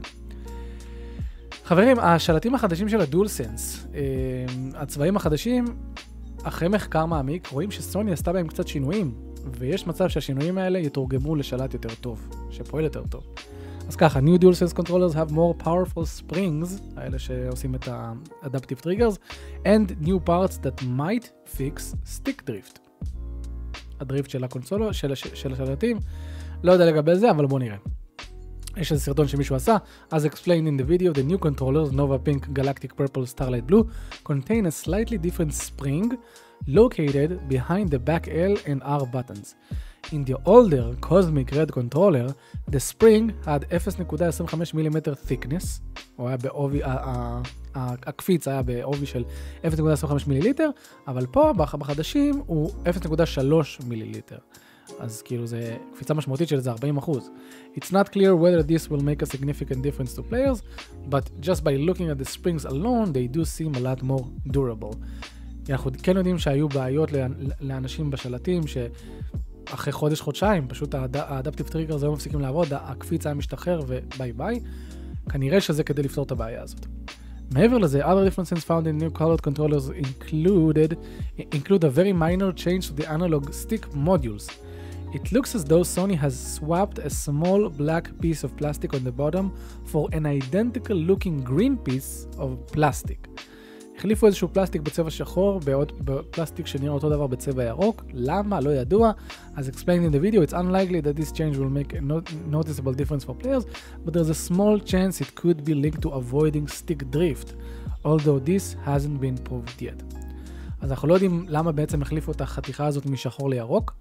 חברים, 1.63 2.00
השלטים 2.00 2.56
החדשים 2.56 2.89
של 2.89 3.01
הדול 3.01 3.27
סנס, 3.27 3.88
אה, 3.96 4.01
הצבעים 4.75 5.15
החדשים, 5.15 5.65
אחרי 6.44 6.68
מחקר 6.68 7.06
מעמיק, 7.06 7.48
רואים 7.48 7.72
שסוני 7.72 8.12
עשתה 8.12 8.34
בהם 8.34 8.48
קצת 8.48 8.68
שינויים, 8.68 9.14
ויש 9.52 9.88
מצב 9.88 10.08
שהשינויים 10.08 10.58
האלה 10.58 10.80
יתורגמו 10.80 11.36
לשלט 11.36 11.74
יותר 11.74 11.96
טוב, 12.02 12.30
שפועל 12.50 12.84
יותר 12.84 13.04
טוב. 13.10 13.24
אז 13.88 13.96
ככה, 13.96 14.20
New 14.20 14.42
DualSense 14.42 14.80
Controllers 14.80 15.14
have 15.14 15.32
more 15.32 15.64
powerful 15.64 16.22
springs, 16.22 16.82
האלה 16.98 17.20
שעושים 17.20 17.76
את 17.76 17.88
ה-adaptive 17.88 18.82
triggers, 18.84 19.18
and 19.66 20.06
new 20.06 20.30
parts 20.30 20.58
that 20.64 20.84
might 20.84 21.28
fix 21.58 21.96
stick 22.06 22.50
drift. 22.50 22.80
הדריפט 24.00 24.30
של 24.30 24.44
הקונסולו, 24.44 24.94
של, 24.94 25.16
של 25.16 25.54
השלטים, 25.54 26.00
לא 26.64 26.72
יודע 26.72 26.86
לגבי 26.86 27.16
זה, 27.16 27.32
אבל 27.32 27.46
בואו 27.46 27.60
נראה. 27.60 27.78
יש 28.77 28.92
איזה 28.92 29.03
סרטון 29.03 29.27
שמישהו 29.27 29.56
עשה, 29.56 29.77
as 30.12 30.24
explained 30.25 30.68
in 30.68 30.82
the 30.82 30.86
video, 30.86 31.13
the 31.13 31.32
new 31.32 31.38
controllers, 31.38 31.92
Nova 31.92 32.18
Pink, 32.27 32.53
Galactic 32.53 32.96
Purple, 32.96 33.25
Starlight 33.25 33.68
Blue, 33.68 33.84
contain 34.24 34.65
a 34.65 34.72
slightly 34.72 35.18
different 35.18 35.53
spring 35.53 36.18
located 36.68 37.32
behind 37.50 37.86
the 37.92 38.00
back 38.10 38.27
L 38.27 38.56
and 38.65 38.82
R 38.84 39.06
buttons. 39.06 39.56
In 40.12 40.24
the 40.25 40.38
older 40.46 40.86
Cosmic 41.01 41.51
Red 41.58 41.72
controller, 41.72 42.27
the 42.68 42.80
spring 42.80 43.34
had 43.46 43.62
0.25 43.70 44.74
מילימטר 44.74 45.13
thickness, 45.13 45.82
הוא 46.15 46.27
היה 46.27 46.38
בעובי, 46.38 46.82
הקפיץ 47.75 48.48
היה 48.48 48.62
בעובי 48.62 49.06
של 49.06 49.24
0.25 49.63 50.13
מיליליטר, 50.27 50.70
אבל 51.08 51.25
פה 51.25 51.53
בחדשים 51.58 52.42
הוא 52.46 52.72
0.3 52.86 53.86
מיליליטר. 53.88 54.38
אז 55.00 55.22
כאילו 55.22 55.48
זה 55.48 55.78
קפיצה 55.94 56.14
משמעותית 56.14 56.48
של 56.48 56.56
איזה 56.56 56.72
40 56.72 56.98
אחוז. 56.98 57.30
It's 57.76 57.92
not 57.92 58.10
clear 58.10 58.34
whether 58.36 58.64
this 58.68 58.92
will 58.92 59.02
make 59.02 59.22
a 59.22 59.38
significant 59.38 59.78
difference 59.78 60.18
to 60.18 60.22
players, 60.32 60.62
but 61.10 61.46
just 61.46 61.64
by 61.64 61.76
looking 61.90 62.10
at 62.10 62.24
the 62.24 62.30
springs 62.38 62.66
alone, 62.66 63.12
they 63.14 63.36
do 63.38 63.44
seem 63.44 63.76
a 63.76 63.80
lot 63.80 64.04
more 64.04 64.52
durable. 64.52 64.96
אנחנו 65.70 65.92
כן 66.04 66.18
יודעים 66.18 66.40
שהיו 66.40 66.70
בעיות 66.70 67.10
לאנשים 67.62 68.12
בשלטים, 68.12 68.62
שאחרי 68.68 69.94
חודש-חודשיים, 69.94 70.68
פשוט 70.68 70.96
ה 71.13 71.20
adaptive 71.20 71.68
triggers 71.68 72.03
היו 72.04 72.14
מפסיקים 72.14 72.42
לעבוד, 72.42 72.68
הקפיץ 72.72 73.26
היה 73.26 73.36
משתחרר 73.36 73.82
ו 73.88 74.34
bye 74.34 74.45
bye. 74.45 74.60
כנראה 75.30 75.62
שזה 75.62 75.84
כדי 75.84 76.04
לפתור 76.04 76.24
את 76.24 76.32
הבעיה 76.32 76.62
הזאת. 76.62 76.86
מעבר 77.52 77.78
לזה, 77.78 78.06
other 78.06 78.30
differences 78.30 78.64
found 78.64 78.86
in 78.86 79.04
new 79.04 79.20
colored 79.20 79.42
controllers 79.50 79.90
included, 79.90 80.98
include 81.38 81.84
a 81.84 81.90
very 81.90 82.14
minor 82.14 82.52
change 82.64 82.90
to 82.90 83.02
the 83.02 83.08
analog 83.10 83.54
stick 83.54 83.86
modules. 83.94 84.52
It 85.12 85.33
looks 85.33 85.55
as 85.55 85.64
though 85.64 85.85
Sony 85.97 86.17
has 86.25 86.35
swapped 86.57 86.99
a 86.99 87.11
small 87.11 87.71
black 87.71 88.05
piece 88.21 88.45
of 88.45 88.50
plastic 88.61 88.93
on 88.95 89.02
the 89.05 89.12
bottom 89.23 89.47
for 89.90 90.09
an 90.12 90.26
identical 90.26 90.97
looking 90.97 91.37
green 91.52 91.76
piece 91.76 92.26
of 92.38 92.50
plastic. 92.73 93.28
החליפו 93.99 94.26
איזשהו 94.26 94.49
פלסטיק 94.49 94.83
בצבע 94.83 95.11
שחור 95.11 95.61
בעוד 95.61 95.93
פלסטיק 96.31 96.67
שנראה 96.67 96.95
אותו 96.95 97.11
דבר 97.11 97.26
בצבע 97.26 97.64
ירוק, 97.64 98.05
למה? 98.12 98.61
לא 98.61 98.71
ידוע. 98.71 99.12
As 99.57 99.61
explained 99.61 100.05
in 100.05 100.12
the 100.12 100.21
video, 100.21 100.43
it's 100.43 100.52
unlikely 100.52 101.00
that 101.00 101.17
this 101.17 101.33
change 101.33 101.57
will 101.57 101.71
make 101.71 101.95
a 101.95 102.00
noticeable 102.50 102.93
difference 102.93 103.25
for 103.25 103.35
players, 103.35 103.64
but 104.05 104.12
there's 104.12 104.31
a 104.31 104.50
small 104.50 104.78
chance 104.78 105.21
it 105.21 105.35
could 105.35 105.64
be 105.64 105.75
linked 105.75 106.02
to 106.02 106.11
avoiding 106.11 106.69
stick 106.69 107.11
drift, 107.11 107.49
although 108.05 108.38
this 108.38 108.76
hasn't 108.87 109.19
been 109.21 109.38
proved 109.49 109.83
yet. 109.83 110.02
אז 110.81 110.90
אנחנו 110.90 111.09
לא 111.09 111.14
יודעים 111.14 111.45
למה 111.49 111.73
בעצם 111.73 112.02
החליפו 112.02 112.33
את 112.33 112.40
החתיכה 112.40 112.87
הזאת 112.87 113.07
משחור 113.07 113.50
לירוק. 113.50 113.95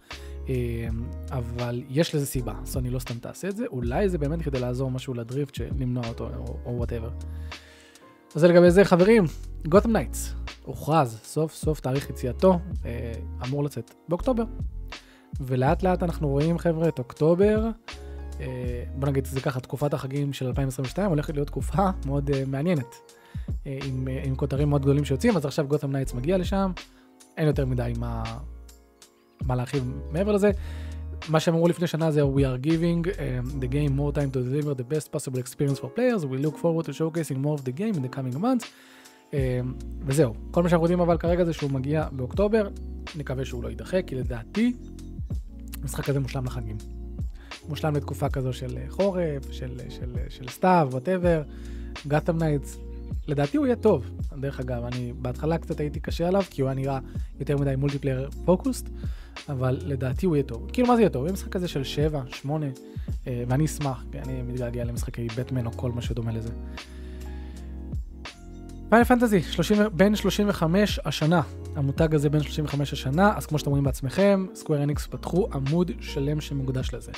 אמ, 0.49 0.55
אבל 1.31 1.83
יש 1.89 2.15
לזה 2.15 2.27
סיבה, 2.27 2.55
סוני 2.65 2.91
לא 2.91 2.99
סתם 2.99 3.15
תעשה 3.15 3.49
את 3.49 3.57
זה, 3.57 3.65
אולי 3.67 4.09
זה 4.09 4.19
באמת 4.19 4.43
כדי 4.43 4.61
לעזור 4.61 4.91
משהו 4.91 5.15
לדריפט, 5.15 5.59
למנוע 5.79 6.09
אותו 6.09 6.29
או 6.65 6.77
whatever. 6.77 7.11
אז 8.35 8.41
זה 8.41 8.49
לגבי 8.49 8.71
זה 8.71 8.85
חברים, 8.85 9.25
Gotham 9.69 9.93
Knights, 9.93 10.35
הוכרז 10.65 11.21
סוף 11.25 11.55
סוף 11.55 11.81
תאריך 11.81 12.11
יציאתו, 12.11 12.59
אה, 12.85 13.13
אמור 13.47 13.65
לצאת 13.65 13.95
באוקטובר. 14.09 14.45
ולאט 15.41 15.83
לאט 15.83 16.03
אנחנו 16.03 16.29
רואים 16.29 16.59
חבר'ה 16.59 16.89
את 16.89 16.99
אוקטובר, 16.99 17.69
אה, 18.41 18.85
בוא 18.95 19.09
נגיד 19.09 19.27
זה 19.27 19.41
ככה, 19.41 19.61
תקופת 19.61 19.95
החגים 19.95 20.33
של 20.33 20.47
2022 20.47 21.09
הולכת 21.09 21.35
להיות 21.35 21.47
תקופה 21.47 21.91
מאוד 22.07 22.31
אה, 22.31 22.43
מעניינת, 22.47 22.95
עם, 23.65 24.09
עם 24.25 24.37
כותרים 24.37 24.69
מאוד 24.71 24.83
גדולים 24.83 25.05
שיוצאים, 25.05 25.37
אז 25.37 25.45
עכשיו 25.45 25.67
Gotham 25.69 25.93
Knights 25.93 26.15
מגיע 26.15 26.39
לשם, 26.39 26.73
אין 27.37 27.47
יותר 27.47 27.67
מדי 27.67 27.93
מה, 27.99 28.23
מה 29.47 29.57
להרחיב 29.57 29.93
מעבר 30.13 30.33
לזה. 30.33 30.51
מה 31.29 31.41
שהם 31.41 31.55
אמרו 31.55 31.69
לפני 31.69 31.87
שנה 31.87 32.11
זה 32.11 32.23
We 32.23 32.41
are 32.41 32.67
giving 32.67 33.07
um, 33.07 33.63
the 33.63 33.69
game 33.69 33.97
more 33.97 34.13
time 34.13 34.31
to 34.35 34.39
deliver 34.39 34.75
the 34.75 34.95
best 34.95 35.13
possible 35.13 35.39
experience 35.39 35.79
for 35.79 35.89
players, 35.99 36.27
we 36.27 36.39
look 36.47 36.57
forward 36.59 36.85
to 36.87 36.93
showcasing 36.93 37.37
more 37.37 37.55
of 37.59 37.65
the 37.65 37.73
game 37.81 37.95
in 37.95 38.03
the 38.03 38.17
coming 38.17 38.41
months. 38.41 38.67
Um, 39.31 39.35
וזהו, 40.07 40.35
כל 40.51 40.63
מה 40.63 40.69
שאנחנו 40.69 40.85
יודעים 40.85 41.01
אבל 41.01 41.19
כרגע 41.19 41.45
זה 41.45 41.53
שהוא 41.53 41.71
מגיע 41.71 42.09
באוקטובר, 42.13 42.69
נקווה 43.17 43.45
שהוא 43.45 43.63
לא 43.63 43.69
יידחה, 43.69 44.03
כי 44.03 44.15
לדעתי, 44.15 44.73
המשחק 45.83 46.09
הזה 46.09 46.21
מושלם 46.21 46.45
לחגים. 46.45 46.77
מושלם 47.69 47.97
לתקופה 47.97 48.29
כזו 48.29 48.53
של 48.53 48.79
אה, 48.79 48.85
חורף, 48.89 49.51
של, 49.51 49.79
של, 49.79 49.79
של, 49.89 50.17
של 50.29 50.49
סתיו, 50.49 50.89
whatever, 50.91 51.43
Gotham 52.07 52.39
Knights, 52.39 52.79
לדעתי 53.29 53.57
הוא 53.57 53.67
יהיה 53.67 53.77
טוב. 53.77 54.11
דרך 54.41 54.61
אגב, 54.61 54.85
אני 54.85 55.13
בהתחלה 55.19 55.59
קצת 55.59 55.81
הייתי 55.81 56.01
קשה 56.01 56.29
עליו, 56.29 56.43
כי 56.51 56.63
הוא 56.63 56.69
היה 56.69 56.75
נראה 56.75 56.99
יותר 57.41 57.57
מדי 57.57 57.77
multiplayer 57.77 58.31
focused, 58.45 58.89
אבל 59.49 59.79
לדעתי 59.83 60.27
הוא 60.27 60.37
יהיה 60.37 60.43
טוב. 60.43 60.71
כאילו, 60.73 60.89
מה 60.89 60.97
זה 60.97 61.03
יהיה 61.03 61.11
טוב? 61.11 61.25
יהיה 61.25 61.33
משחק 61.33 61.53
כזה 61.53 61.69
של 61.69 61.85
7, 61.85 62.23
8, 62.29 62.67
אה, 63.27 63.45
ואני 63.49 63.65
אשמח, 63.65 64.05
כי 64.13 64.19
אני 64.19 64.43
מתגעגע 64.43 64.85
למשחקי 64.85 65.27
בטמן 65.37 65.67
או 65.67 65.73
כל 65.73 65.93
מה 65.93 66.03
שדומה 66.03 66.33
לזה. 66.33 66.53
פיינל 68.89 69.05
פנטזי, 69.05 69.41
בין 69.93 70.17
35 70.17 71.01
השנה, 71.05 71.43
המותג 71.77 72.15
הזה 72.15 72.31
בין 72.31 72.43
35 72.43 72.93
השנה, 72.93 73.37
אז 73.37 73.47
כמו 73.47 73.59
שאתם 73.59 73.71
רואים 73.71 73.85
בעצמכם, 73.85 74.47
סקוויר 74.55 74.83
אניקס 74.83 75.07
פתחו 75.07 75.49
עמוד 75.53 75.91
שלם 76.01 76.41
שמוקדש 76.41 76.95
לזה. 76.95 77.13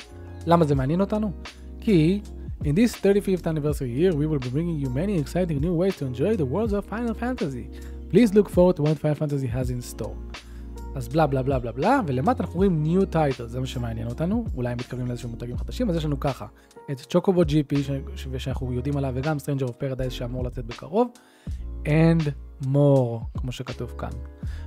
למה 0.45 0.65
זה 0.65 0.75
מעניין 0.75 1.01
אותנו? 1.01 1.31
כי 1.79 2.21
In 2.63 2.73
this 2.73 2.95
35th 2.95 3.45
anniversary 3.45 3.91
year, 3.91 4.15
we 4.15 4.25
will 4.25 4.39
be 4.39 4.49
bringing 4.49 4.79
you 4.79 4.89
many 4.89 5.19
exciting 5.19 5.59
new 5.59 5.75
ways 5.75 5.97
to 5.97 6.05
enjoy 6.05 6.35
the 6.35 6.45
worlds 6.45 6.73
of 6.73 6.83
Final 6.85 7.13
Fantasy. 7.13 7.69
Please 8.09 8.33
look 8.33 8.49
forward 8.49 8.75
to 8.77 8.81
what 8.81 8.97
Final 8.97 9.15
Fantasy 9.15 9.45
has 9.45 9.69
in 9.69 9.81
store. 9.81 10.17
אז 10.95 11.07
בלה 11.07 11.27
בלה 11.27 11.43
בלה 11.43 11.59
בלה 11.59 11.71
בלה, 11.71 11.99
ולמטה 12.07 12.43
אנחנו 12.43 12.55
רואים 12.55 12.83
New 12.85 13.13
Title, 13.13 13.43
זה 13.45 13.59
מה 13.59 13.65
שמעניין 13.65 14.07
אותנו, 14.07 14.45
אולי 14.55 14.69
הם 14.69 14.77
מתכוונים 14.77 15.07
לאיזשהם 15.07 15.29
מותגים 15.29 15.57
חדשים, 15.57 15.89
אז 15.89 15.95
יש 15.95 16.05
לנו 16.05 16.19
ככה, 16.19 16.45
את 16.91 16.99
Chocobo 16.99 17.41
GP, 17.41 17.75
ש... 18.15 18.27
שאנחנו 18.37 18.73
יודעים 18.73 18.97
עליו, 18.97 19.13
וגם 19.15 19.37
Stranger 19.37 19.67
of 19.67 19.71
Paradise 19.71 20.09
שאמור 20.09 20.43
לצאת 20.43 20.65
בקרוב, 20.65 21.07
and 21.85 22.29
more, 22.63 23.39
כמו 23.39 23.51
שכתוב 23.51 23.93
כאן. 23.97 24.09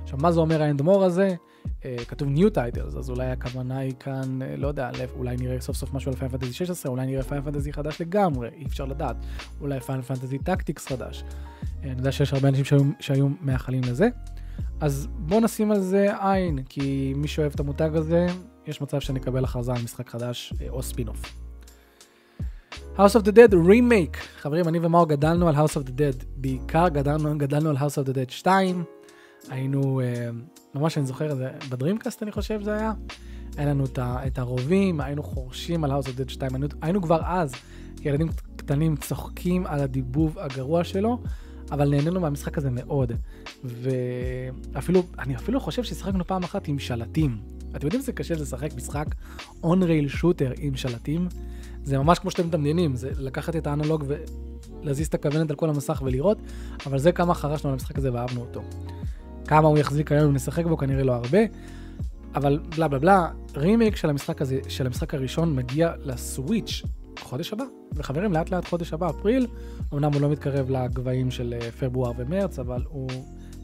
עכשיו, 0.03 0.19
מה 0.21 0.31
זה 0.31 0.39
אומר 0.39 0.61
ה-and 0.63 0.81
more 0.81 1.03
הזה? 1.03 1.35
uh, 1.65 2.05
כתוב 2.07 2.27
New 2.35 2.55
Titles, 2.55 2.97
אז 2.97 3.09
אולי 3.09 3.27
הכוונה 3.27 3.77
היא 3.77 3.93
כאן, 3.99 4.39
uh, 4.41 4.59
לא 4.59 4.67
יודע, 4.67 4.89
אולי 5.15 5.35
נראה 5.37 5.61
סוף 5.61 5.75
סוף 5.75 5.93
משהו 5.93 6.11
על 6.11 6.17
Final 6.17 6.31
Fantasy 6.31 6.53
16, 6.53 6.91
אולי 6.91 7.05
נראה 7.05 7.23
Final 7.23 7.41
Fantasy 7.41 7.73
חדש 7.73 8.01
לגמרי, 8.01 8.49
אי 8.55 8.65
אפשר 8.65 8.85
לדעת. 8.85 9.15
אולי 9.61 9.79
Final 9.79 10.01
Fantasy 10.01 10.37
Tactics 10.37 10.87
חדש. 10.87 11.23
Uh, 11.23 11.83
אני 11.83 11.91
יודע 11.91 12.11
שיש 12.11 12.33
הרבה 12.33 12.47
אנשים 12.47 12.65
שהיו, 12.65 12.83
שהיו 12.99 13.27
מאחלים 13.41 13.81
לזה. 13.83 14.09
אז 14.79 15.07
בואו 15.11 15.39
נשים 15.39 15.71
על 15.71 15.79
זה 15.79 16.07
עין, 16.19 16.63
כי 16.69 17.13
מי 17.17 17.27
שאוהב 17.27 17.51
את 17.55 17.59
המותג 17.59 17.89
הזה, 17.93 18.27
יש 18.67 18.81
מצב 18.81 18.99
שנקבל 18.99 19.43
הכרזה 19.43 19.71
על 19.71 19.81
משחק 19.83 20.09
חדש 20.09 20.53
uh, 20.53 20.69
או 20.69 20.83
spin-off. 20.83 21.21
House 22.95 23.15
of 23.15 23.23
the 23.25 23.31
Dead 23.31 23.53
remake. 23.53 24.17
חברים, 24.41 24.67
אני 24.67 24.79
ומאור 24.81 25.07
גדלנו 25.07 25.47
על 25.49 25.55
House 25.55 25.73
of 25.73 25.87
the 25.87 25.91
Dead. 25.91 26.25
בעיקר 26.35 26.89
גדלנו, 26.89 27.37
גדלנו 27.37 27.69
על 27.69 27.77
House 27.77 28.03
of 28.03 28.07
the 28.07 28.13
Dead 28.13 28.31
2. 28.31 28.83
היינו, 29.49 30.01
אה, 30.01 30.29
ממש 30.75 30.97
אני 30.97 31.05
זוכר, 31.05 31.35
זה, 31.35 31.49
ב 31.69 31.74
Dreamcast 31.74 32.23
אני 32.23 32.31
חושב 32.31 32.63
זה 32.63 32.75
היה. 32.75 32.93
היה 33.57 33.67
לנו 33.67 33.85
את, 33.85 33.99
את 33.99 34.39
הרובים, 34.39 35.01
היינו 35.01 35.23
חורשים 35.23 35.83
על 35.83 35.91
House 35.91 36.05
of 36.05 36.27
Dead 36.27 36.31
2. 36.31 36.51
היינו, 36.53 36.67
היינו 36.81 37.01
כבר 37.01 37.21
אז, 37.25 37.51
ילדים 38.01 38.27
קטנים 38.55 38.95
צוחקים 38.95 39.67
על 39.67 39.79
הדיבוב 39.79 40.39
הגרוע 40.39 40.83
שלו. 40.83 41.19
אבל 41.71 41.89
נהנינו 41.89 42.19
מהמשחק 42.19 42.57
הזה 42.57 42.69
מאוד. 42.69 43.11
ואפילו, 43.63 45.03
אני 45.19 45.35
אפילו 45.35 45.59
חושב 45.59 45.83
ששיחקנו 45.83 46.25
פעם 46.27 46.43
אחת 46.43 46.67
עם 46.67 46.79
שלטים. 46.79 47.37
אתם 47.75 47.85
יודעים 47.87 48.01
שזה 48.01 48.11
קשה 48.11 48.33
לשחק 48.33 48.69
משחק 48.75 49.05
און-רייל 49.63 50.07
שוטר 50.07 50.51
עם 50.57 50.75
שלטים? 50.75 51.27
זה 51.83 51.97
ממש 51.97 52.19
כמו 52.19 52.31
שאתם 52.31 52.47
מדמיינים, 52.47 52.95
זה 52.95 53.09
לקחת 53.19 53.55
את 53.55 53.67
האנלוג 53.67 54.03
ולהזיז 54.81 55.07
את 55.07 55.13
הכוונת 55.13 55.49
על 55.49 55.55
כל 55.55 55.69
המסך 55.69 56.01
ולראות, 56.05 56.37
אבל 56.85 56.99
זה 56.99 57.11
כמה 57.11 57.33
חרשנו 57.33 57.69
על 57.69 57.73
המשחק 57.73 57.97
הזה 57.97 58.13
ואהבנו 58.13 58.41
אותו. 58.41 58.61
כמה 59.47 59.67
הוא 59.67 59.77
יחזיק 59.77 60.11
היום 60.11 60.25
אם 60.25 60.33
נשחק 60.33 60.65
בו, 60.65 60.77
כנראה 60.77 61.03
לא 61.03 61.13
הרבה, 61.13 61.39
אבל 62.35 62.59
בלה 62.75 62.87
בלה 62.87 62.99
בלה, 62.99 63.29
רימייק 63.55 63.95
של 63.95 64.09
המשחק 64.09 64.41
הזה, 64.41 64.59
של 64.67 64.85
המשחק 64.85 65.13
הראשון 65.13 65.55
מגיע 65.55 65.91
לסוויץ' 66.03 66.83
חודש 67.19 67.53
הבא. 67.53 67.63
וחברים, 67.93 68.33
לאט 68.33 68.51
לאט 68.51 68.67
חודש 68.67 68.93
הבא, 68.93 69.09
אפריל, 69.09 69.47
אמנם 69.93 70.13
הוא 70.13 70.21
לא 70.21 70.29
מתקרב 70.29 70.69
לגבהים 70.69 71.31
של 71.31 71.55
אה, 71.61 71.71
פברואר 71.71 72.11
ומרץ, 72.17 72.59
אבל 72.59 72.81
הוא 72.89 73.09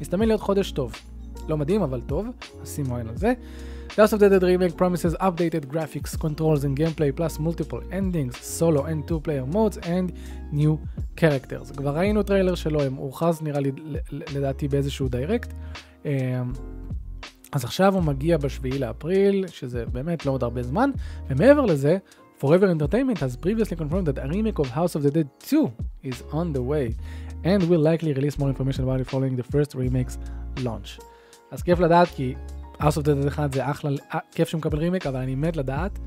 מסתמן 0.02 0.28
להיות 0.28 0.42
חודש 0.42 0.72
טוב. 0.72 0.94
לא 1.48 1.58
מדהים, 1.58 1.82
אבל 1.82 2.02
טוב, 2.02 2.28
אז 2.62 2.76
שימו 2.76 2.98
עין 2.98 3.08
על 3.08 3.18
זה. 3.18 3.34
House 3.90 4.14
of 4.14 4.20
the 4.20 4.30
Dead 4.30 4.44
Remake 4.44 4.76
promises 4.78 5.16
updated 5.22 5.66
graphics, 5.74 6.18
controls 6.18 6.64
and 6.66 6.76
gameplay, 6.76 7.12
plus 7.16 7.40
multiple 7.40 7.82
endings, 7.92 8.36
solo 8.60 8.82
and 8.84 9.08
two-player 9.08 9.46
modes, 9.56 9.78
and 9.78 10.12
new 10.52 10.76
characters. 11.18 11.78
כבר 11.78 11.98
ראינו 11.98 12.24
טריילר 12.24 12.56
שלו, 12.56 12.82
הם 12.82 12.94
הוכרז 12.94 13.42
נראה 13.42 13.60
לי 13.60 13.72
לדעתי 14.12 14.68
באיזשהו 14.68 15.08
Direct. 15.08 15.54
אמ, 16.06 16.12
אז 17.52 17.64
עכשיו 17.64 17.94
הוא 17.94 18.04
מגיע 18.04 18.38
בשביעי 18.38 18.80
לאפריל, 18.80 19.48
שזה 19.48 19.86
באמת 19.86 20.26
לא 20.26 20.32
עוד 20.32 20.44
הרבה 20.44 20.64
זמן, 20.64 20.90
ומעבר 21.30 21.66
לזה, 21.66 21.98
Forever 22.46 22.68
Entertainment 22.68 23.18
has 23.26 23.36
previously 23.36 23.76
confirmed 23.76 24.06
that 24.10 24.20
a 24.24 24.28
remake 24.28 24.60
of 24.60 24.70
House 24.70 24.94
of 24.94 25.02
the 25.02 25.10
Dead 25.10 25.28
2 25.40 25.74
is 26.04 26.22
on 26.32 26.54
the 26.54 26.62
way, 26.62 26.96
and 27.44 27.68
will 27.68 27.80
likely 27.80 28.14
release 28.14 28.38
more 28.38 28.50
information 28.50 28.84
about 28.84 29.00
it 29.02 29.08
following 29.08 29.36
the 29.36 29.42
first 29.42 29.74
remake's 29.74 30.20
launch. 30.64 31.00
אז 31.52 31.62
כיף 31.62 31.80
לדעת 31.80 32.08
כי 32.08 32.36
House 32.80 32.98
of 32.98 33.02
the 33.02 33.24
Dead 33.24 33.28
1 33.28 33.54
זה 33.54 33.72
אחלה, 33.72 33.92
אה, 34.14 34.20
כיף 34.32 34.50
שהוא 34.50 34.60
מקבל 34.60 34.78
רימייק, 34.78 35.08
אבל 35.08 35.20
אני 35.20 35.36
מת 35.36 35.58
לדעת 35.58 36.00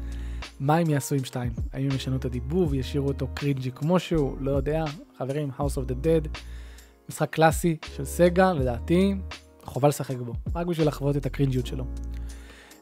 מה 0.60 0.76
הם 0.76 0.90
יעשו 0.90 1.14
עם 1.14 1.24
2. 1.24 1.52
האם 1.72 1.90
הם 1.90 1.96
ישנו 1.96 2.16
את 2.16 2.24
הדיבוב, 2.24 2.74
ישאירו 2.74 3.08
אותו 3.08 3.26
cringy 3.34 3.70
כמו 3.70 3.98
שהוא, 3.98 4.36
לא 4.40 4.50
יודע. 4.50 4.84
חברים, 5.18 5.50
House 5.58 5.74
of 5.76 5.90
the 5.90 6.04
Dead, 6.04 6.38
משחק 7.08 7.30
קלאסי 7.30 7.76
של 7.96 8.04
סגה, 8.04 8.52
לדעתי, 8.52 9.14
חובה 9.64 9.88
לשחק 9.88 10.16
בו, 10.16 10.32
רק 10.54 10.66
בשביל 10.66 10.88
לחוות 10.88 11.16
את 11.16 11.26
הקרינג'יות 11.26 11.66
שלו. 11.66 11.84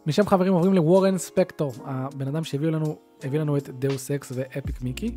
משם 0.07 0.27
חברים 0.27 0.53
עוברים 0.53 0.75
לוורן 0.75 1.19
ספקטור, 1.19 1.73
הבן 1.85 2.29
אדם 2.29 2.45
שהביא 2.45 2.69
לנו, 2.69 2.97
לנו 3.33 3.57
את 3.57 3.69
דאוס 3.79 4.11
אקס 4.11 4.33
ואפיק 4.35 4.83
מיקי. 4.83 5.17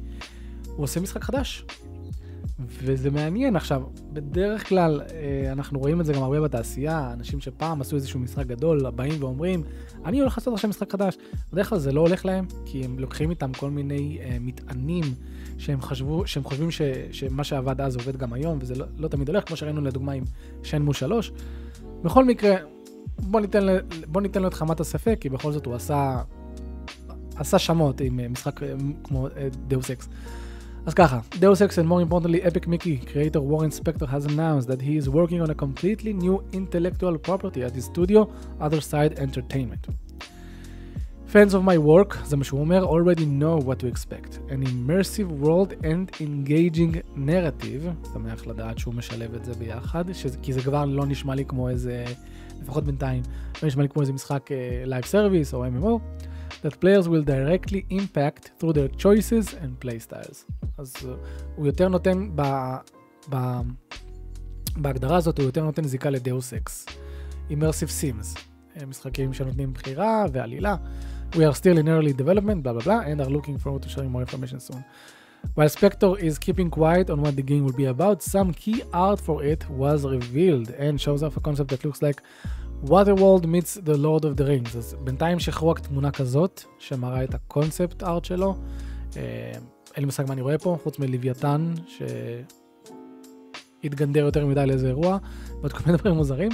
הוא 0.76 0.84
עושה 0.84 1.00
משחק 1.00 1.24
חדש. 1.24 1.66
וזה 2.68 3.12
מעניין. 3.12 3.56
עכשיו, 3.56 3.84
בדרך 4.14 4.70
כלל 4.70 5.02
אה, 5.02 5.52
אנחנו 5.52 5.80
רואים 5.80 6.02
את 6.02 6.06
זה 6.06 6.14
גם 6.14 6.24
הרבה 6.24 6.42
בתעשייה, 6.42 7.14
אנשים 7.14 7.40
שפעם 7.40 7.82
עשו 7.82 7.96
איזשהו 7.96 8.20
משחק 8.20 8.46
גדול, 8.46 8.90
באים 8.90 9.24
ואומרים, 9.24 9.64
אני 10.06 10.20
הולך 10.20 10.38
לעשות 10.38 10.54
עכשיו 10.54 10.70
משחק 10.70 10.92
חדש. 10.92 11.18
בדרך 11.54 11.70
כלל 11.70 11.80
זה 11.80 11.92
לא 11.92 12.02
הולך 12.02 12.26
להם, 12.26 12.46
כי 12.66 12.86
הם 12.86 13.00
לוקחים 13.00 13.30
איתם 13.30 13.54
כל 13.54 13.70
מיני 13.70 14.20
uh, 14.22 14.26
מטענים 14.40 15.04
שהם, 15.58 15.82
חשבו, 15.82 16.28
שהם 16.28 16.44
חושבים 16.44 16.72
ש, 16.72 16.82
שמה 17.12 17.44
שעבד 17.44 17.82
אז 17.82 17.96
עובד 17.96 18.18
גם 18.18 18.34
היום, 18.34 18.60
וזה 18.62 18.76
לא, 18.76 18.86
לא 18.98 19.08
תמיד 19.08 19.30
הולך, 19.30 19.48
כמו 19.48 19.56
שראינו 19.56 19.82
לדוגמה 19.82 20.12
עם 20.12 20.24
שנמו 20.64 20.94
3. 20.94 21.32
בכל 22.04 22.26
מקרה, 22.26 22.56
בוא 23.22 23.42
ניתן, 23.42 23.66
בוא 24.08 24.22
ניתן 24.22 24.42
לו 24.42 24.48
את 24.48 24.54
חמת 24.54 24.80
הספק, 24.80 25.18
כי 25.22 25.30
בכל 25.30 25.52
זאת 25.52 25.66
הוא 25.66 25.76
עשה, 25.76 26.22
עשה 27.36 27.60
שמות 27.60 28.02
עם 28.02 28.20
אה, 28.20 28.28
משחק 28.28 28.60
כמו 29.04 29.28
דאוס 29.68 29.92
אקס. 29.92 30.10
אז 30.86 30.94
ככה, 30.94 31.20
Deus 31.34 31.60
Ex 31.62 31.78
and 31.78 31.88
more 31.88 32.02
importantly 32.02 32.42
Epic 32.42 32.68
Mickey, 32.68 32.98
creator 33.12 33.42
Warren 33.42 33.72
Spector 33.72 34.08
has 34.08 34.26
announced 34.26 34.68
that 34.68 34.82
he 34.82 34.98
is 34.98 35.08
working 35.10 35.42
on 35.42 35.50
a 35.50 35.56
completely 35.56 36.14
new 36.14 36.44
intellectual 36.54 37.16
property 37.28 37.62
at 37.68 37.74
his 37.76 37.86
studio, 37.86 38.22
Other 38.60 38.82
Side 38.82 39.14
Entertainment. 39.20 39.84
Fans 41.34 41.54
of 41.54 41.64
my 41.64 41.78
work, 41.78 42.18
זה 42.26 42.38
מה 42.38 42.44
שהוא 42.44 42.60
אומר, 42.60 42.84
already 42.86 43.26
know 43.26 43.66
what 43.68 43.80
to 43.80 43.88
expect. 43.88 44.40
An 44.50 44.64
immersive 44.64 45.30
world 45.44 45.74
and 45.84 46.22
engaging 46.22 46.96
narrative, 47.16 48.10
שמח 48.14 48.48
לדעת 48.48 48.78
שהוא 48.78 48.94
משלב 48.94 49.34
את 49.36 49.46
זה 49.46 49.54
ביחד, 49.54 50.14
שזה, 50.14 50.38
כי 50.42 50.54
זה 50.54 50.62
כבר 50.62 50.86
לא 50.86 51.06
נשמע 51.06 51.36
לי 51.36 51.46
כמו 51.46 51.70
איזה, 51.70 52.06
לפחות 52.62 52.84
בינתיים, 52.84 53.24
לא 53.62 53.68
נשמע 53.68 53.84
לי 53.84 53.90
כמו 53.90 54.02
איזה 54.02 54.14
משחק 54.14 54.50
uh, 54.52 54.90
live 54.90 55.06
service 55.12 55.54
או 55.54 55.66
MMO. 55.66 56.00
that 56.64 56.80
players 56.80 57.08
will 57.08 57.24
directly 57.24 57.86
impact 57.90 58.52
through 58.60 58.74
their 58.74 58.90
choices 58.98 59.54
and 59.54 59.80
playstyles. 59.86 60.52
אז 60.78 60.96
uh, 60.96 61.06
הוא 61.56 61.66
יותר 61.66 61.88
נותן, 61.88 62.30
ב, 62.36 62.42
ב, 63.30 63.38
בהגדרה 64.78 65.18
הזאת 65.18 65.38
הוא 65.38 65.46
יותר 65.46 65.64
נותן 65.64 65.84
זיקה 65.84 66.10
לדאוס 66.10 66.54
אקס. 66.54 66.86
Immersive 67.50 67.92
Sims, 68.02 68.40
משחקים 68.88 69.34
שנותנים 69.34 69.74
בחירה 69.74 70.26
ועלילה. 70.32 70.76
We 71.32 71.38
are 71.38 71.54
still 71.54 71.78
in 71.78 71.88
early 71.88 72.14
development, 72.14 72.64
blah 72.64 72.74
blah 72.74 72.86
blah, 72.86 73.02
and 73.02 73.22
are 73.22 73.30
looking 73.30 73.58
forward 73.64 73.84
to 73.84 73.90
sharing 73.90 74.12
more 74.12 74.22
information 74.22 74.60
soon. 74.60 74.82
While 75.56 75.70
Spectre 75.70 76.14
is 76.28 76.38
keeping 76.46 76.70
quiet 76.70 77.10
on 77.10 77.22
what 77.22 77.36
the 77.36 77.46
game 77.52 77.64
will 77.66 77.80
be 77.84 77.88
about, 77.96 78.18
some 78.24 78.54
key 78.54 78.84
art 78.94 79.20
for 79.20 79.44
it 79.44 79.62
was 79.70 80.00
revealed 80.06 80.70
and 80.84 80.94
shows 81.06 81.22
off 81.24 81.38
a 81.38 81.42
concept 81.48 81.70
that 81.72 81.84
looks 81.86 82.02
like 82.02 82.22
Waterworld 82.86 83.46
meets 83.46 83.74
the 83.76 83.98
Lord 83.98 84.24
of 84.24 84.36
the 84.38 84.46
Rings. 84.46 84.78
אז 84.78 84.96
בינתיים 85.04 85.40
שחררו 85.40 85.70
רק 85.70 85.80
תמונה 85.80 86.12
כזאת, 86.12 86.64
שמראה 86.80 87.24
את 87.24 87.34
הקונספט 87.34 88.04
ארט 88.04 88.26
שלו. 88.26 88.56
אה, 89.18 89.52
אין 89.96 90.04
לי 90.04 90.06
מושג 90.06 90.24
מה 90.28 90.34
אני 90.34 90.42
רואה 90.42 90.58
פה, 90.58 90.78
חוץ 90.84 91.00
מלוויתן, 91.00 91.74
שהתגנדר 93.84 94.26
יותר 94.26 94.46
מדי 94.46 94.66
לאיזה 94.66 94.88
אירוע, 94.88 95.18
ועוד 95.60 95.74
כל 95.74 95.80
מיני 95.86 95.98
דברים 95.98 96.16
מוזרים. 96.16 96.52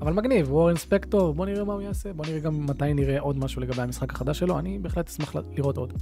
אבל 0.00 0.12
מגניב, 0.12 0.52
וורן 0.52 0.76
ספקטור, 0.76 1.34
בוא 1.34 1.46
נראה 1.46 1.64
מה 1.64 1.72
הוא 1.72 1.82
יעשה, 1.82 2.12
בוא 2.12 2.26
נראה 2.26 2.38
גם 2.38 2.66
מתי 2.66 2.94
נראה 2.94 3.20
עוד 3.20 3.38
משהו 3.38 3.62
לגבי 3.62 3.82
המשחק 3.82 4.12
החדש 4.12 4.38
שלו, 4.38 4.58
אני 4.58 4.78
בהחלט 4.78 5.08
אשמח 5.08 5.34
לראות 5.56 5.76
עוד. 5.76 5.92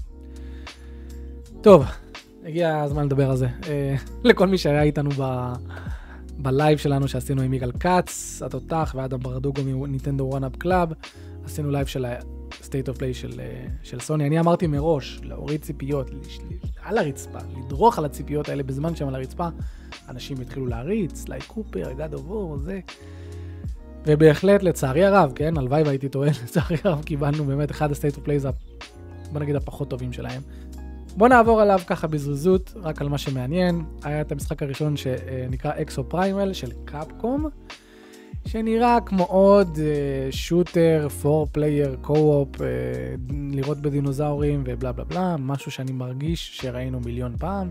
טוב, 1.60 1.84
הגיע 2.44 2.80
הזמן 2.80 3.04
לדבר 3.04 3.30
על 3.30 3.36
זה. 3.36 3.46
אה, 3.68 3.94
לכל 4.24 4.46
מי 4.46 4.58
שהיה 4.58 4.82
איתנו 4.82 5.10
ב... 5.18 5.52
בלייב 6.38 6.78
שלנו 6.78 7.08
שעשינו 7.08 7.42
עם 7.42 7.54
יגאל 7.54 7.72
כץ, 7.72 8.42
התותח 8.46 8.94
ואדם 8.98 9.18
ברדוגו 9.18 9.62
מ 9.64 9.71
Nintendo 9.71 10.24
1UP 10.24 10.56
Club, 10.56 10.92
עשינו 11.44 11.70
לייב 11.70 11.86
של 11.86 12.04
ה-state 12.04 12.88
of 12.88 12.96
play 12.98 13.12
של, 13.12 13.40
אה, 13.40 13.66
של 13.82 14.00
סוני. 14.00 14.26
אני 14.26 14.40
אמרתי 14.40 14.66
מראש, 14.66 15.20
להוריד 15.22 15.62
ציפיות, 15.62 16.10
על 16.82 16.98
הרצפה, 16.98 17.38
לדרוך 17.58 17.98
על 17.98 18.04
הציפיות 18.04 18.48
האלה 18.48 18.62
בזמן 18.62 18.96
שהם 18.96 19.08
על 19.08 19.14
הרצפה, 19.14 19.48
אנשים 20.08 20.40
התחילו 20.40 20.66
להריץ, 20.66 21.28
Sly 21.28 21.44
Cooper, 21.44 21.92
God 21.92 22.14
of 22.14 22.29
War, 22.29 22.58
זה. 22.58 22.80
ובהחלט, 24.06 24.62
לצערי 24.62 25.04
הרב, 25.04 25.32
כן, 25.34 25.58
הלוואי 25.58 25.82
והייתי 25.82 26.08
טועה, 26.08 26.30
לצערי 26.44 26.76
הרב 26.84 27.02
קיבלנו 27.02 27.44
באמת 27.44 27.70
אחד 27.70 27.90
ה-state 27.90 28.16
of 28.16 28.20
plays, 28.26 28.48
בוא 29.32 29.40
נגיד, 29.40 29.56
הפחות 29.56 29.90
טובים 29.90 30.12
שלהם. 30.12 30.42
בוא 31.16 31.28
נעבור 31.28 31.60
עליו 31.60 31.80
ככה 31.86 32.06
בזריזות, 32.06 32.72
רק 32.82 33.00
על 33.00 33.08
מה 33.08 33.18
שמעניין. 33.18 33.84
היה 34.02 34.20
את 34.20 34.32
המשחק 34.32 34.62
הראשון 34.62 34.96
שנקרא 34.96 35.72
Exoprimal 35.82 36.52
של 36.52 36.70
Capcom, 36.84 37.48
שנראה 38.46 38.98
כמו 39.06 39.24
עוד 39.24 39.78
shooter, 40.30 41.08
four 41.22 41.46
player, 41.52 41.96
co-op, 42.00 42.48
לירות 43.50 43.78
בדינוזאורים 43.78 44.62
ובלה 44.66 44.92
בלה 44.92 45.04
בלה, 45.04 45.36
משהו 45.38 45.70
שאני 45.70 45.92
מרגיש 45.92 46.56
שראינו 46.56 47.00
מיליון 47.00 47.36
פעם. 47.36 47.70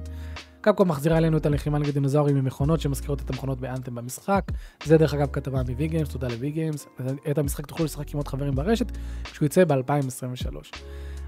Capcom 0.61 0.87
מחזירה 0.87 1.17
אלינו 1.17 1.37
את 1.37 1.45
הלחימה 1.45 1.79
נגד 1.79 1.93
דינוזאורים 1.93 2.35
עם 2.35 2.45
מכונות 2.45 2.79
שמזכירות 2.79 3.21
את 3.21 3.29
המכונות 3.29 3.59
ב 3.59 3.64
Anthem 3.64 3.95
במשחק. 3.95 4.43
זה 4.83 4.97
דרך 4.97 5.13
אגב 5.13 5.27
כתבה 5.31 5.63
מ-VGames, 5.63 6.11
תודה 6.11 6.27
ל-VGames. 6.27 7.03
את 7.31 7.37
המשחק 7.37 7.65
תוכלו 7.65 7.85
לשחק 7.85 8.13
עם 8.13 8.17
עוד 8.17 8.27
חברים 8.27 8.55
ברשת, 8.55 8.91
כשהוא 9.23 9.45
יצא 9.45 9.65
ב-2023. 9.65 10.77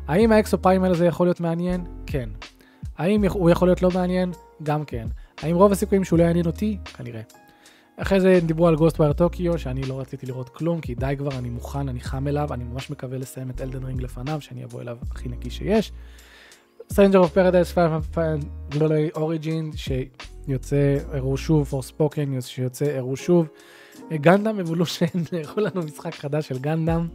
האם 0.07 0.31
ה 0.31 0.37
Exoprimal 0.37 0.91
הזה 0.91 1.05
יכול 1.05 1.27
להיות 1.27 1.39
מעניין? 1.39 1.85
כן. 2.05 2.29
האם 2.97 3.25
הוא 3.25 3.49
יכול 3.49 3.67
להיות 3.67 3.81
לא 3.81 3.89
מעניין? 3.93 4.31
גם 4.63 4.85
כן. 4.85 5.07
האם 5.41 5.55
רוב 5.55 5.71
הסיכויים 5.71 6.03
שהוא 6.03 6.19
לא 6.19 6.23
יעניין 6.23 6.45
אותי? 6.45 6.77
כנראה. 6.97 7.21
אחרי 7.97 8.19
זה 8.19 8.39
דיברו 8.45 8.67
על 8.67 8.75
Ghostwire 8.75 9.13
Tokyo, 9.13 9.57
שאני 9.57 9.81
לא 9.81 9.99
רציתי 9.99 10.25
לראות 10.25 10.49
כלום, 10.49 10.81
כי 10.81 10.95
די 10.95 11.15
כבר, 11.17 11.37
אני 11.37 11.49
מוכן, 11.49 11.89
אני 11.89 11.99
חם 11.99 12.27
אליו, 12.27 12.53
אני 12.53 12.63
ממש 12.63 12.89
מקווה 12.89 13.17
לסיים 13.17 13.49
את 13.49 13.61
Elden 13.61 13.83
Ring 13.83 14.01
לפניו, 14.01 14.41
שאני 14.41 14.63
אבוא 14.63 14.81
אליו 14.81 14.97
הכי 15.11 15.29
נקי 15.29 15.49
שיש. 15.49 15.91
Stranger 16.93 17.19
of 17.19 17.33
Paradise, 17.33 17.75
גלולי 18.69 19.09
Origin, 19.15 19.71
שיוצא, 19.75 20.97
הראו 21.11 21.37
שוב, 21.37 21.67
Forspoken, 21.67 22.41
שיוצא, 22.41 22.85
הראו 22.85 23.15
שוב. 23.15 23.47
Gundam 24.13 24.59
Evolution, 24.59 25.05
הראו 25.43 25.59
לנו 25.59 25.81
משחק 25.81 26.15
חדש 26.15 26.47
של 26.47 26.57
Gundam. 26.59 27.07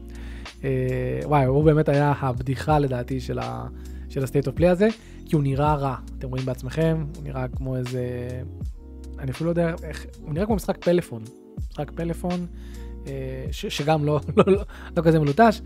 אה, 0.64 1.20
וואי, 1.24 1.44
הוא 1.44 1.64
באמת 1.64 1.88
היה 1.88 2.12
הבדיחה 2.20 2.78
לדעתי 2.78 3.20
של, 3.20 3.38
ה, 3.38 3.66
של 4.08 4.24
ה 4.24 4.28
State 4.28 4.46
of 4.46 4.54
Play 4.54 4.68
הזה, 4.68 4.88
כי 5.26 5.36
הוא 5.36 5.42
נראה 5.42 5.74
רע, 5.74 5.96
אתם 6.18 6.28
רואים 6.28 6.46
בעצמכם, 6.46 7.04
הוא 7.16 7.24
נראה 7.24 7.48
כמו 7.48 7.76
איזה... 7.76 8.28
אני 9.18 9.30
אפילו 9.30 9.46
לא 9.46 9.50
יודע 9.50 9.74
איך, 9.82 10.06
הוא 10.22 10.34
נראה 10.34 10.46
כמו 10.46 10.54
משחק 10.54 10.84
פלאפון, 10.84 11.22
משחק 11.70 11.90
פלאפון, 11.90 12.46
אה, 13.06 13.12
ש, 13.50 13.66
שגם 13.66 14.04
לא, 14.04 14.20
לא, 14.36 14.44
לא, 14.46 14.62
לא 14.96 15.02
כזה 15.02 15.18
מלוטש. 15.18 15.60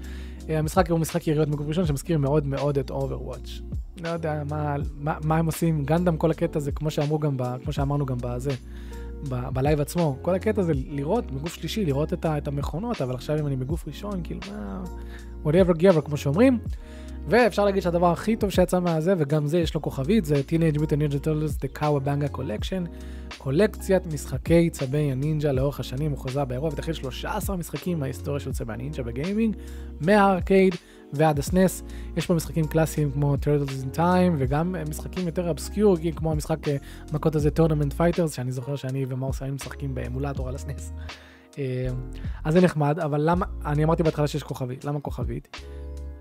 אה, 0.49 0.59
המשחק 0.59 0.91
הוא 0.91 0.99
משחק 0.99 1.27
יריות 1.27 1.49
מגוף 1.49 1.67
ראשון 1.69 1.87
שמזכיר 1.87 2.19
מאוד 2.19 2.47
מאוד 2.47 2.79
את 2.79 2.91
Overwatch. 2.91 3.63
לא 4.03 4.09
יודע 4.09 4.43
מה, 4.51 4.77
מה, 4.95 5.19
מה 5.25 5.37
הם 5.37 5.47
עושים, 5.47 5.85
Gundam 5.85 6.17
כל 6.17 6.31
הקטע 6.31 6.59
הזה, 6.59 6.73
כמו 6.73 6.91
שאמרו 6.91 7.19
גם, 7.19 7.37
ב, 7.37 7.43
כמו 7.65 7.73
שאמרנו 7.73 8.07
גם 8.07 8.17
בזה, 8.21 8.51
בלייב 9.29 9.81
עצמו, 9.81 10.17
כל 10.23 10.35
הקטע 10.35 10.63
זה 10.63 10.73
לראות 10.75 11.31
בגוף 11.31 11.55
שלישי, 11.55 11.85
לראות 11.85 12.13
את, 12.13 12.25
ה, 12.25 12.39
את 12.39 12.49
המכונות, 12.49 13.03
אבל 13.03 13.15
עכשיו 13.15 13.39
אם 13.41 13.47
אני 13.47 13.57
בגוף 13.57 13.89
ראשון, 13.89 14.21
כאילו 14.25 14.41
מה, 14.51 14.85
whatever 15.45 15.81
giver, 15.81 16.01
כמו 16.01 16.17
שאומרים. 16.17 16.59
ואפשר 17.29 17.65
להגיד 17.65 17.83
שהדבר 17.83 18.13
הכי 18.13 18.37
טוב 18.37 18.51
שיצא 18.51 18.81
מהזה, 18.81 19.15
וגם 19.19 19.47
זה 19.47 19.59
יש 19.59 19.75
לו 19.75 19.83
כוכבית, 19.83 20.25
זה 20.25 20.43
Teenage 20.49 20.79
Mutant 20.79 21.13
Ninja 21.13 21.25
Turtles 21.25 21.65
The 21.65 21.81
Cowabunga 21.81 22.37
Collection, 22.37 22.89
קולקציית 23.39 24.07
משחקי 24.07 24.71
צבי 24.71 25.13
הנינג'ה 25.13 25.53
לאורך 25.53 25.81
השנים, 25.81 26.11
הוא 26.11 26.19
חוזר 26.19 26.45
באירוע 26.45 26.71
ותכיל 26.73 26.95
13 26.95 27.57
משחקים 27.57 28.01
מההיסטוריה 28.01 28.41
של 28.41 28.53
צבי 28.53 28.73
הנינג'ה 28.73 29.03
בגיימינג, 29.03 29.57
מהארקייד 30.01 30.75
ועד 31.17 31.39
הסנס. 31.39 31.83
יש 32.17 32.27
פה 32.27 32.35
משחקים 32.35 32.67
קלאסיים 32.67 33.13
כמו 33.13 33.35
Turtles 33.35 33.95
in 33.95 33.97
Time, 33.97 34.33
וגם 34.39 34.77
משחקים 34.89 35.27
יותר 35.27 35.51
אבסקיורגים, 35.51 36.13
כמו 36.13 36.33
המשחק 36.33 36.69
אה, 36.69 36.77
מכות 37.13 37.35
הזה 37.35 37.49
Tournament 37.59 37.99
Fighters, 37.99 38.29
שאני 38.29 38.53
זוכר 38.53 38.77
שאני 38.77 39.07
ומורס 39.09 39.43
היינו 39.43 39.55
משחקים 39.55 39.95
באמולטור 39.95 40.49
על 40.49 40.55
הסנס. 40.55 40.93
אה, 41.59 41.87
אז 42.45 42.55
זה 42.55 42.61
נחמד, 42.61 42.99
אבל 42.99 43.21
למה, 43.31 43.47
אני 43.67 43.85
אמרתי 43.85 44.03
בהתחלה 44.03 44.27
שיש 44.27 44.43
כוכבית, 44.43 44.85
למה 44.85 45.01
כוכבית? 45.01 45.57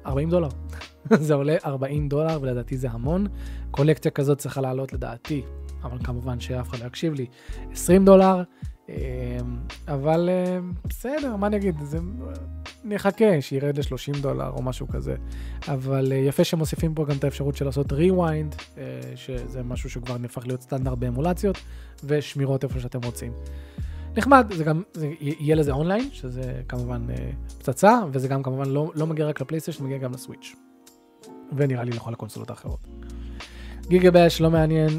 40 0.06 0.29
דולר. 0.29 0.49
זה 1.27 1.34
עולה 1.34 1.56
40 1.65 2.10
דולר, 2.10 2.39
ולדעתי 2.41 2.77
זה 2.77 2.89
המון. 2.89 3.27
קולקציה 3.71 4.12
כזאת 4.12 4.38
צריכה 4.38 4.62
לעלות 4.62 4.93
לדעתי, 4.93 5.41
אבל 5.84 5.97
כמובן 6.03 6.39
שאף 6.39 6.69
אחד 6.69 6.79
לא 6.79 6.86
יקשיב 6.86 7.13
לי, 7.13 7.25
20 7.71 8.06
דולר. 8.06 8.43
אמ, 8.89 8.96
אבל 9.88 10.30
אמ, 10.30 10.72
בסדר, 10.86 11.36
מה 11.36 11.48
אני 11.48 11.56
אגיד, 11.56 11.76
זה... 11.82 11.98
נחכה 12.84 13.41
שירד 13.41 13.78
ל-30 13.78 14.22
דולר 14.22 14.50
או 14.50 14.62
משהו 14.62 14.88
כזה. 14.88 15.15
אבל 15.67 16.12
אה, 16.12 16.17
יפה 16.17 16.43
שמוסיפים 16.43 16.93
פה 16.93 17.06
גם 17.06 17.17
את 17.17 17.24
האפשרות 17.24 17.56
של 17.56 17.65
לעשות 17.65 17.91
rewind, 17.91 18.62
אה, 18.78 19.02
שזה 19.15 19.63
משהו 19.63 19.89
שכבר 19.89 20.17
נהפך 20.17 20.48
להיות 20.48 20.62
סטנדרט 20.62 20.98
באמולציות, 20.98 21.58
ושמירות 22.04 22.63
איפה 22.63 22.80
שאתם 22.80 23.00
רוצים. 23.04 23.32
נחמד, 24.17 24.54
זה 24.56 24.63
גם, 24.63 24.84
זה, 24.93 25.10
יהיה 25.19 25.56
לזה 25.56 25.72
אונליין, 25.72 26.10
שזה 26.12 26.62
כמובן 26.67 27.08
אה, 27.10 27.30
פצצה, 27.58 28.00
וזה 28.12 28.28
גם 28.28 28.43
כמובן 28.43 28.69
לא, 28.69 28.91
לא 28.96 29.08
מגיע 29.08 29.28
רק 29.28 29.41
לפלייסטיישן, 29.41 29.84
מגיע 29.84 29.98
גם 29.98 30.12
לסוויץ'. 30.13 30.56
ונראה 31.56 31.84
לי 31.84 31.91
לכל 31.91 32.13
הקונסולות 32.13 32.50
האחרות. 32.50 32.88
GigaBash 33.88 34.41
לא 34.41 34.52
מעניין, 34.52 34.89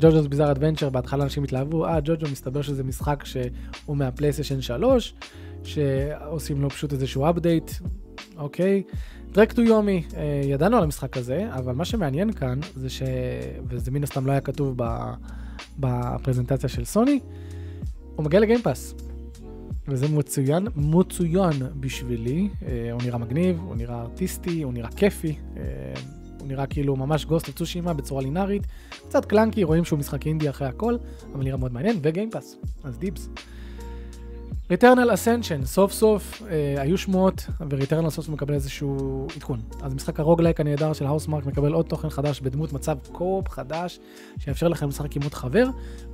JoJo's 0.00 0.28
Bizarre 0.28 0.50
Adventure, 0.50 0.90
בהתחלה 0.90 1.24
אנשים 1.24 1.44
התלהבו, 1.44 1.86
אה, 1.86 2.00
ג'וג'ו 2.04 2.26
מסתבר 2.32 2.62
שזה 2.62 2.84
משחק 2.84 3.24
שהוא 3.24 3.96
מהפלייסטיישן 3.96 4.60
3, 4.60 5.14
שעושים 5.64 6.62
לו 6.62 6.70
פשוט 6.70 6.92
איזשהו 6.92 7.30
update, 7.30 7.70
אוקיי. 8.36 8.82
Trek 9.32 9.52
to 9.52 9.62
Yomi, 9.62 10.02
ידענו 10.44 10.76
על 10.76 10.82
המשחק 10.82 11.16
הזה, 11.16 11.48
אבל 11.52 11.72
מה 11.72 11.84
שמעניין 11.84 12.32
כאן 12.32 12.60
זה 12.76 12.90
ש... 12.90 13.02
וזה 13.68 13.90
מן 13.90 14.02
הסתם 14.02 14.26
לא 14.26 14.32
היה 14.32 14.40
כתוב 14.40 14.76
בפרזנטציה 15.78 16.68
של 16.68 16.84
סוני, 16.84 17.20
הוא 18.16 18.24
מגיע 18.24 18.40
ל 18.40 18.45
Game 18.45 18.67
Pass. 18.67 18.94
וזה 19.88 20.08
מצוין, 20.08 20.66
מצוין 20.76 21.52
בשבילי, 21.80 22.48
אה, 22.66 22.92
הוא 22.92 23.02
נראה 23.02 23.18
מגניב, 23.18 23.60
הוא 23.66 23.76
נראה 23.76 24.00
ארטיסטי, 24.00 24.62
הוא 24.62 24.72
נראה 24.72 24.90
כיפי, 24.90 25.34
אה, 25.56 25.62
הוא 26.44 26.48
נראה 26.48 26.66
כאילו 26.66 26.96
ממש 26.96 27.24
Ghost 27.24 27.48
of 27.48 27.57
Tsushima 27.57 27.92
בצורה 27.92 28.22
לינארית, 28.22 28.62
קצת 28.90 29.24
clunky, 29.24 29.64
רואים 29.64 29.84
שהוא 29.84 29.98
משחק 29.98 30.26
אינדי 30.26 30.50
אחרי 30.50 30.68
הכל, 30.68 30.96
אבל 31.34 31.44
נראה 31.44 31.56
מאוד 31.56 31.72
מעניין, 31.72 31.98
ו 32.02 32.07
Game 32.07 32.29
Pass, 32.29 32.56
אז 32.84 32.98
dibs. 32.98 33.28
Returnal 34.70 35.14
Ascension, 35.14 35.64
סוף 35.64 35.92
סוף 35.92 36.42
אה, 36.50 36.82
היו 36.82 36.98
שמועות, 36.98 37.46
ו 37.70 37.74
Returnal 37.74 38.10
סוף 38.10 38.24
סוף 38.24 38.34
מקבל 38.34 38.54
איזשהו 38.54 39.26
עדכון. 39.36 39.60
אז 39.82 39.94
משחק 39.94 40.20
ה 40.20 40.24
roguelike 40.24 40.60
הנהדר 40.60 40.92
של 40.92 41.06
Housemarque 41.06 41.46
מקבל 41.46 41.72
עוד 41.72 41.86
תוכן 41.86 42.10
חדש 42.10 42.40
בדמות 42.40 42.72
מצב 42.72 42.98
co-op 43.12 43.48
חדש, 43.48 44.00
שיאפשר 44.38 44.68
לכם 44.68 44.88
לשחק 44.88 45.16
עם 45.16 45.22
עוד 45.22 45.34
חבר, 45.34 45.66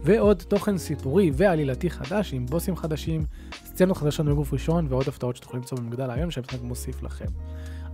ועוד 0.03 0.43
תוכן 0.49 0.79
סיפורי 0.79 1.31
ועלילתי 1.35 1.91
חדש 1.91 2.33
עם 2.33 2.47
בוסים 2.47 2.77
חדשים, 2.77 3.25
סצנות 3.65 3.97
חדשות 3.97 4.27
מגוף 4.27 4.53
ראשון, 4.53 4.87
ועוד 4.89 5.09
הפתעות 5.09 5.37
שתוכלו 5.37 5.59
למצוא 5.59 5.79
במגדל 5.79 6.11
היום 6.11 6.31
שהמשחק 6.31 6.63
מוסיף 6.63 7.03
לכם. 7.03 7.27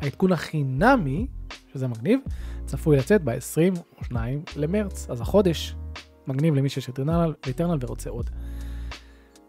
העדכון 0.01 0.33
החינמי, 0.33 1.27
שזה 1.73 1.89
מגניב, 1.89 2.21
צפוי 2.67 2.97
לצאת 2.97 3.25
ב-22 3.25 4.13
למרץ, 4.57 5.07
אז 5.11 5.21
החודש 5.21 5.75
מגניב 6.27 6.55
למי 6.55 6.69
שיש 6.69 6.91
ריטרנל 7.47 7.79
ורוצה 7.81 8.11
עוד. 8.11 8.31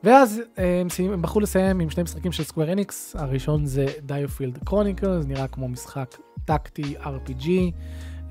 ואז 0.04 0.42
אה, 0.58 0.82
הם, 0.82 1.14
הם 1.14 1.22
בחרו 1.22 1.40
לסיים 1.40 1.80
עם 1.80 1.90
שני 1.90 2.04
משחקים 2.04 2.32
של 2.32 2.44
סקוויר 2.44 2.72
אניקס, 2.72 3.16
הראשון 3.16 3.66
זה 3.66 3.86
דיופילד 4.06 4.58
קרוניקל, 4.64 5.22
זה 5.22 5.28
נראה 5.28 5.48
כמו 5.48 5.68
משחק 5.68 6.16
טקטי 6.46 6.96
RPG, 6.98 7.50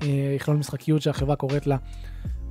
אה, 0.01 0.07
יכלול 0.35 0.57
משחקיות 0.57 1.01
שהחברה 1.01 1.35
קוראת 1.35 1.67
לה 1.67 1.77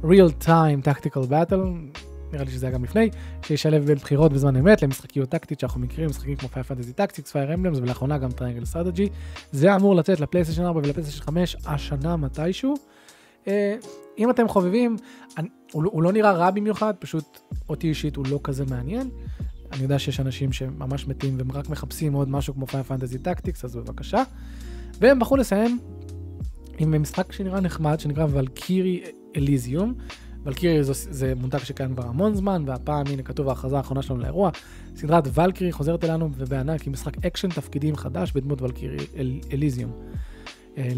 real 0.03 0.45
time 0.45 0.89
tactical 0.89 1.31
battle, 1.31 1.99
נראה 2.37 2.45
לי 2.45 2.51
שזה 2.51 2.67
היה 2.67 2.75
גם 2.75 2.85
לפני, 2.85 3.11
שישלב 3.43 3.87
בין 3.87 3.99
בחירות 3.99 4.33
בזמן 4.33 4.57
אמת 4.57 4.83
למשחקיות 4.83 5.29
טקטית 5.29 5.61
שאנחנו 5.61 5.81
מכירים, 5.81 6.11
משחקים 6.11 6.37
כמו 6.37 6.49
Final 6.49 6.63
Fantasy 6.63 6.93
Tactics, 6.93 7.33
Fire 7.33 7.55
Emblems 7.55 7.79
ולאחרונה 7.79 8.19
גם 8.19 8.31
Triangle 8.31 8.65
Strategy. 8.65 9.09
זה 9.53 9.77
אמור 9.77 9.95
לצאת 9.95 10.21
לפלייסטיישן 10.21 10.65
4 10.65 10.81
ולפלייסטיישן 10.81 11.23
5 11.23 11.57
השנה 11.67 12.17
מתישהו. 12.17 12.75
אה, 13.49 13.77
אם 14.19 14.31
אתם 14.31 14.49
חובבים, 14.49 14.97
הוא 15.73 16.03
לא 16.03 16.13
נראה 16.13 16.33
רע 16.33 16.51
במיוחד, 16.51 16.95
פשוט 16.99 17.41
אותי 17.69 17.89
אישית 17.89 18.17
הוא 18.17 18.25
לא 18.31 18.41
כזה 18.45 18.65
מעניין. 18.65 19.11
אני 19.73 19.83
יודע 19.83 19.99
שיש 19.99 20.21
אנשים 20.21 20.53
שממש 20.53 21.09
מתים 21.09 21.39
והם 21.39 21.53
רק 21.53 21.69
מחפשים 21.69 22.13
עוד 22.13 22.29
משהו 22.29 22.55
כמו 22.55 22.67
Final 22.67 22.83
Fantasy 22.83 23.19
Tactics, 23.19 23.65
אז 23.65 23.77
בבקשה. 23.77 24.23
והם 25.01 25.19
בחרו 25.19 25.37
לסיים 25.37 25.79
עם 26.79 27.03
משחק 27.03 27.33
שנראה 27.33 27.61
נחמד, 27.61 28.01
שנקרא 28.01 28.27
Valkyrie 28.31 29.03
Elysium. 29.37 29.95
Valkyrie 30.47 30.85
זה, 30.85 30.93
זה 30.95 31.33
מותג 31.37 31.59
שקיים 31.59 31.95
כבר 31.95 32.07
המון 32.07 32.35
זמן, 32.35 32.63
והפעם 32.67 33.07
הנה 33.07 33.23
כתוב 33.23 33.49
ההכרזה 33.49 33.77
האחרונה 33.77 34.03
שלנו 34.03 34.21
לאירוע. 34.21 34.51
סדרת 34.97 35.29
Valkyrie 35.35 35.73
חוזרת 35.73 36.05
אלינו 36.05 36.31
ובענק 36.37 36.87
עם 36.87 36.93
משחק 36.93 37.25
אקשן 37.25 37.49
תפקידים 37.49 37.97
חדש 37.97 38.33
בדמות 38.33 38.63
Valkyrie 38.63 39.07
El, 39.17 39.41
Elysium. 39.53 39.91
אה, 40.79 40.89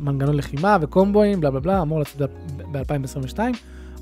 מנגנון 0.00 0.34
לחימה 0.36 0.76
וקומבואים, 0.80 1.40
בלה 1.40 1.50
בלה 1.50 1.60
בלה, 1.60 1.82
אמור 1.82 2.00
לצאת 2.00 2.30
ב-2022. 2.72 3.38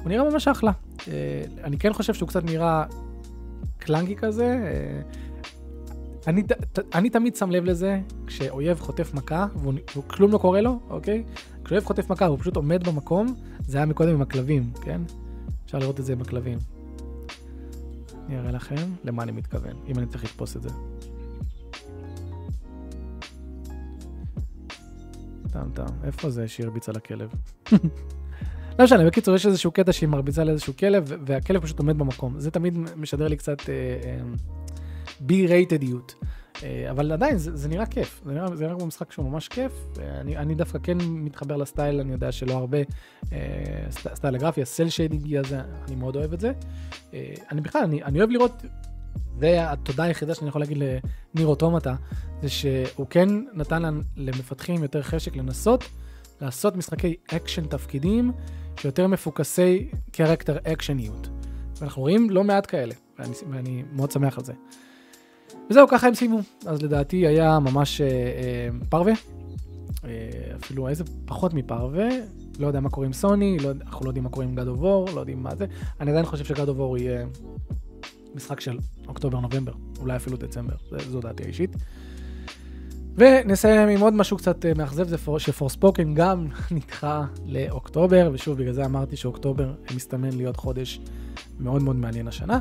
הוא 0.03 0.09
נראה 0.09 0.31
ממש 0.31 0.49
אחלה. 0.49 0.73
אה, 1.09 1.42
אני 1.64 1.79
כן 1.79 1.92
חושב 1.92 2.14
שהוא 2.14 2.29
קצת 2.29 2.45
נראה 2.45 2.85
clunky 3.79 4.16
כזה. 4.16 4.45
אה, 4.45 5.01
אני, 6.27 6.42
אני 6.95 7.11
תמיד 7.11 7.37
שם 7.37 7.51
לב 7.51 7.64
לזה, 7.64 8.01
כשאויב 8.27 8.81
חוטף 8.81 9.14
מכה, 9.14 9.47
וכלום 9.97 10.33
לא 10.33 10.38
קורה 10.38 10.61
לו, 10.61 10.79
אוקיי? 10.90 11.25
כשאויב 11.64 11.85
חוטף 11.85 12.11
מכה 12.11 12.25
והוא 12.25 12.38
פשוט 12.38 12.57
עומד 12.57 12.88
במקום, 12.88 13.35
זה 13.66 13.79
היה 13.79 13.87
מקודם 13.87 14.14
עם 14.14 14.22
הכלבים, 14.22 14.70
כן? 14.83 15.00
אפשר 15.64 15.79
לראות 15.79 16.00
את 16.00 16.05
זה 16.05 16.12
עם 16.12 16.20
הכלבים. 16.20 16.59
אני 18.26 18.38
אראה 18.38 18.50
לכם 18.50 18.90
למה 19.05 19.22
אני 19.22 19.33
מתכוון, 19.33 19.76
אם 19.88 19.98
אני 19.98 20.07
צריך 20.07 20.24
לתפוס 20.24 20.57
את 20.57 20.62
זה. 20.62 20.68
טעם 25.52 25.70
טעם, 25.74 25.94
איפה 26.05 26.31
זה 26.31 26.48
שהיא 26.48 26.66
הרביצה 26.66 26.92
לכלב? 26.92 27.31
לא 28.79 28.85
משנה, 28.85 29.07
בקיצור, 29.07 29.35
יש 29.35 29.46
איזשהו 29.46 29.70
קטע 29.70 29.92
שהיא 29.92 30.09
מרביצה 30.09 30.44
לאיזשהו 30.44 30.76
כלב, 30.76 31.12
והכלב 31.26 31.62
פשוט 31.62 31.79
עומד 31.79 31.98
במקום. 31.98 32.40
זה 32.40 32.50
תמיד 32.50 32.79
משדר 32.96 33.29
לי 33.29 33.37
קצת 33.37 33.59
B 35.21 35.47
rated 35.47 35.84
יות. 35.84 36.14
אה, 36.22 36.36
אבל 36.90 37.12
עדיין, 37.12 37.38
זה, 37.38 37.57
זה 37.57 37.69
נראה 37.69 37.87
כיף. 37.87 38.23
זה 38.25 38.33
נראה, 38.33 38.57
זה 38.57 38.64
נראה 38.64 38.77
כמו 38.77 38.87
משחק 38.87 39.12
שהוא 39.12 39.31
ממש 39.31 39.49
כיף. 39.49 39.73
אה, 39.99 40.21
אני, 40.21 40.37
אני 40.37 40.55
דווקא 40.55 40.79
כן 40.83 40.99
מתחבר 41.01 41.57
ל 41.57 41.63
style, 41.63 42.01
אני 42.01 42.12
יודע 42.12 42.33
שלא 42.33 42.53
הרבה, 42.53 42.79
אה, 43.33 43.38
style 43.90 44.35
הגרפי, 44.35 44.62
ה 44.62 44.69
cel 44.69 44.88
shading 44.88 45.37
הזה, 45.37 45.61
אני 45.88 45.97
מאוד 45.97 46.16
אוהב 46.16 46.33
את 46.33 46.40
זה. 46.40 46.53
אני 47.51 47.61
בכלל, 47.61 47.83
אני, 47.83 48.03
אני 48.03 48.19
אוהב 48.19 48.31
לראות, 48.31 48.62
והתודה 49.38 50.03
היחידה 50.03 50.35
שאני 50.35 50.49
יכול 50.49 50.61
להגיד 50.61 50.79
ל 50.79 50.92
Nier 50.92 51.47
Automata, 51.47 51.95
זה 52.42 52.49
שהוא 52.49 53.07
כן 53.11 53.29
נתן 53.53 54.01
למפתחים 54.16 54.83
יותר 54.83 55.03
חשק 55.03 55.37
לנסות 55.37 55.85
לעשות 56.40 56.77
משחקי 56.77 57.16
אקשן 57.27 57.66
תפקידים 57.66 58.33
שיותר 58.81 59.07
מפוקסי 59.07 59.88
character 60.12 60.59
action 60.64 61.03
יות. 61.03 61.29
ואנחנו 61.81 62.03
רואים 62.03 62.31
לא 62.31 62.45
מעט 62.45 62.71
כאלה, 62.71 62.95
ואני, 63.19 63.35
ואני 63.51 63.83
מאוד 63.92 64.11
שמח 64.11 64.38
על 64.38 64.45
זה. 64.45 64.53
וזהו, 65.71 65.89
ככה 65.89 66.07
הם 66.07 66.15
סיימו. 66.15 66.41
אז 66.67 66.83
לדעתי 66.83 67.27
היה 67.27 67.59
ממש 67.59 68.01
אה, 68.01 68.07
אה, 68.07 68.69
פרווה, 68.89 69.13
אה, 70.05 70.11
אפילו 70.57 70.89
איזה 70.89 71.05
פחות 71.25 71.55
מפרווה, 71.55 72.09
לא 72.59 72.67
יודע 72.67 72.81
מה 72.81 72.91
קורה 72.91 73.07
עם 73.07 73.13
סוני, 73.13 73.59
לא, 73.59 73.71
אנחנו 73.87 74.05
לא 74.05 74.11
יודעים 74.11 74.25
מה 74.25 74.31
קורה 74.31 74.47
עם 74.47 74.59
God 74.59 74.63
of 74.63 74.81
War, 74.81 75.15
לא 75.15 75.21
יודעים 75.21 75.43
מה 75.43 75.57
זה. 75.57 75.67
אני 76.01 76.11
עדיין 76.11 76.27
חושב 76.27 76.45
ש-God 76.45 76.69
of 76.69 76.79
War 76.79 76.99
יהיה 76.99 77.27
משחק 78.35 78.61
של 78.61 78.79
אוקטובר-נובמבר, 79.09 79.73
אולי 80.01 80.17
אפילו 80.17 80.37
דצמבר, 80.37 80.75
זו 81.11 81.21
דעתי 81.21 81.43
האישית. 81.43 81.77
ונסיים 83.17 83.89
עם 83.89 84.01
עוד 84.01 84.15
משהו 84.15 84.37
קצת 84.37 84.67
אה, 84.67 84.73
מאכזב, 84.75 85.09
זה 85.09 85.17
שפורספוקן 85.39 86.15
גם 86.15 86.47
נדחה 86.77 87.25
לאוקטובר, 87.47 88.31
ושוב, 88.33 88.59
בגלל 88.59 88.73
זה 88.73 88.85
אמרתי 88.85 89.17
שאוקטובר 89.17 89.75
מסתמן 89.95 90.33
להיות 90.33 90.57
חודש 90.57 91.01
מאוד 91.61 91.83
מאוד 91.83 91.97
מעניין 91.97 92.29
השנה. 92.29 92.59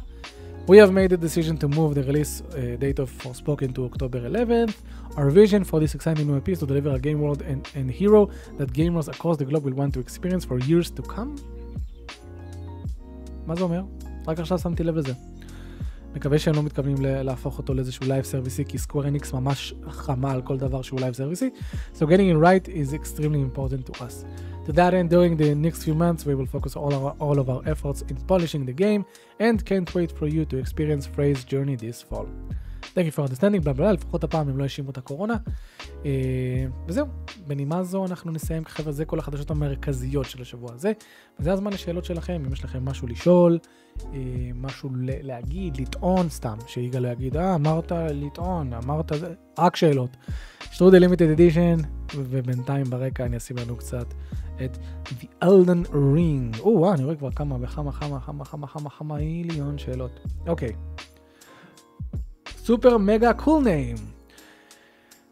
We 0.66 0.76
have 0.78 0.92
made 0.92 1.11
the 1.11 1.16
decision 1.16 1.56
to 1.59 1.68
move 1.68 1.94
the 1.94 2.04
release 2.04 2.42
uh, 2.42 2.76
date 2.85 2.98
of 3.04 3.11
Forspoken 3.11 3.74
to 3.74 3.80
October 3.90 4.20
11th. 4.20 4.74
Our 5.16 5.28
vision 5.30 5.64
for 5.64 5.80
this 5.80 5.94
exciting 5.96 6.26
new 6.28 6.37
IP 6.37 6.50
is 6.50 6.61
to 6.61 6.66
deliver 6.66 6.90
a 6.90 6.98
game 6.98 7.20
world 7.20 7.42
and, 7.42 7.68
and 7.74 7.90
hero 7.90 8.30
that 8.59 8.72
gamers 8.72 9.09
across 9.09 9.37
the 9.37 9.44
globe 9.44 9.64
will 9.64 9.78
want 9.83 9.94
to 9.94 10.00
experience 10.00 10.44
for 10.44 10.59
years 10.61 10.90
to 10.90 11.02
come. 11.02 11.35
מה 13.46 13.56
זה 13.56 13.62
אומר? 13.62 13.83
רק 14.26 14.38
עכשיו 14.38 14.59
שמתי 14.59 14.83
לב 14.83 14.96
לזה. 14.96 15.12
מקווה 16.14 16.38
שהם 16.38 16.54
לא 16.54 16.62
מתכוונים 16.62 16.96
להפוך 17.00 17.59
אותו 17.59 17.74
לאיזשהו 17.74 18.06
לייב 18.06 18.24
סרוויסי, 18.24 18.64
כי 18.64 18.78
סקוור 18.78 19.09
אניקס 19.09 19.33
ממש 19.33 19.74
חמה 19.88 20.33
על 20.33 20.42
כל 20.42 20.59
דבר 20.59 20.83
שהוא 20.83 21.00
לייב 21.00 21.14
סרוויסי. 21.14 21.50
So 21.94 21.98
getting 21.98 22.30
it 22.30 22.38
right 22.38 22.68
is 22.68 22.92
extremely 22.92 23.40
important 23.40 23.87
to 23.87 23.92
us. 23.92 24.24
To 24.65 24.71
that 24.73 24.95
end, 24.95 25.12
during 25.12 25.38
the 25.38 25.54
next 25.54 25.84
few 25.84 25.93
months, 25.93 26.25
we 26.25 26.34
will 26.34 26.47
focus 26.47 26.75
all, 26.75 26.91
our, 26.91 27.12
all 27.19 27.38
of 27.38 27.49
our 27.51 27.62
efforts 27.67 28.01
in 28.10 28.15
polishing 28.32 28.65
the 28.65 28.73
game 28.73 29.06
and 29.39 29.63
can't 29.63 29.93
wait 29.93 30.12
for 30.12 30.28
you 30.28 30.43
to 30.45 30.58
experience 30.58 31.06
Frey's 31.06 31.43
journey 31.43 31.75
this 31.75 32.01
fall. 32.01 32.28
Thank 32.95 33.06
you 33.06 33.12
for 33.12 33.21
understanding, 33.21 33.62
בלה 33.63 33.73
בלה, 33.73 33.91
לפחות 33.91 34.23
הפעם 34.23 34.49
הם 34.49 34.58
לא 34.58 34.63
האשימו 34.63 34.89
את 34.89 34.97
הקורונה. 34.97 35.36
Uh, 35.82 36.06
וזהו, 36.88 37.08
בנימה 37.47 37.84
זו 37.84 38.06
אנחנו 38.06 38.32
נסיים, 38.32 38.65
חבר'ה, 38.65 38.91
זה 38.91 39.06
כל 39.06 39.19
החדשות 39.19 39.51
המרכזיות 39.51 40.25
של 40.25 40.41
השבוע 40.41 40.73
הזה. 40.73 40.91
וזה 41.39 41.54
הזמן 41.54 41.73
לשאלות 41.73 42.06
שלכם, 42.06 42.43
אם 42.45 42.54
יש 42.54 42.63
לכם 42.63 42.86
משהו 42.86 43.08
לשאול, 43.08 43.60
uh, 43.99 44.04
משהו 44.56 44.89
להגיד, 44.99 45.78
לטעון 45.78 46.30
סתם, 46.30 46.58
שיגאל 46.67 47.01
לא 47.01 47.08
יגיד, 47.08 47.38
אה, 47.38 47.56
אמרת 47.56 47.91
לטעון, 47.91 48.73
אמרת 48.73 49.12
זה, 49.19 49.34
רק 49.60 49.75
שאלות. 49.75 50.17
שטרודל 50.71 50.99
limited 50.99 51.29
edition, 51.29 51.77
ובינתיים 52.15 52.84
ברקע 52.84 53.25
אני 53.25 53.38
אשים 53.38 53.58
לנו 53.58 53.75
קצת 53.75 54.13
את 54.65 54.77
The 55.05 55.43
Elden 55.43 55.91
Ring. 55.91 56.59
או 56.59 56.77
וואו, 56.77 56.93
אני 56.93 57.03
רואה 57.03 57.15
כבר 57.15 57.31
כמה 57.31 57.57
וכמה, 57.61 57.91
כמה, 57.91 58.19
כמה, 58.19 58.45
כמה, 58.45 58.67
כמה, 58.67 58.89
כמה 58.89 59.15
מיליון 59.15 59.77
שאלות. 59.77 60.11
אוקיי. 60.47 60.71
super 62.58 62.97
mega 62.97 63.34
cool 63.34 63.63
name. 63.63 63.95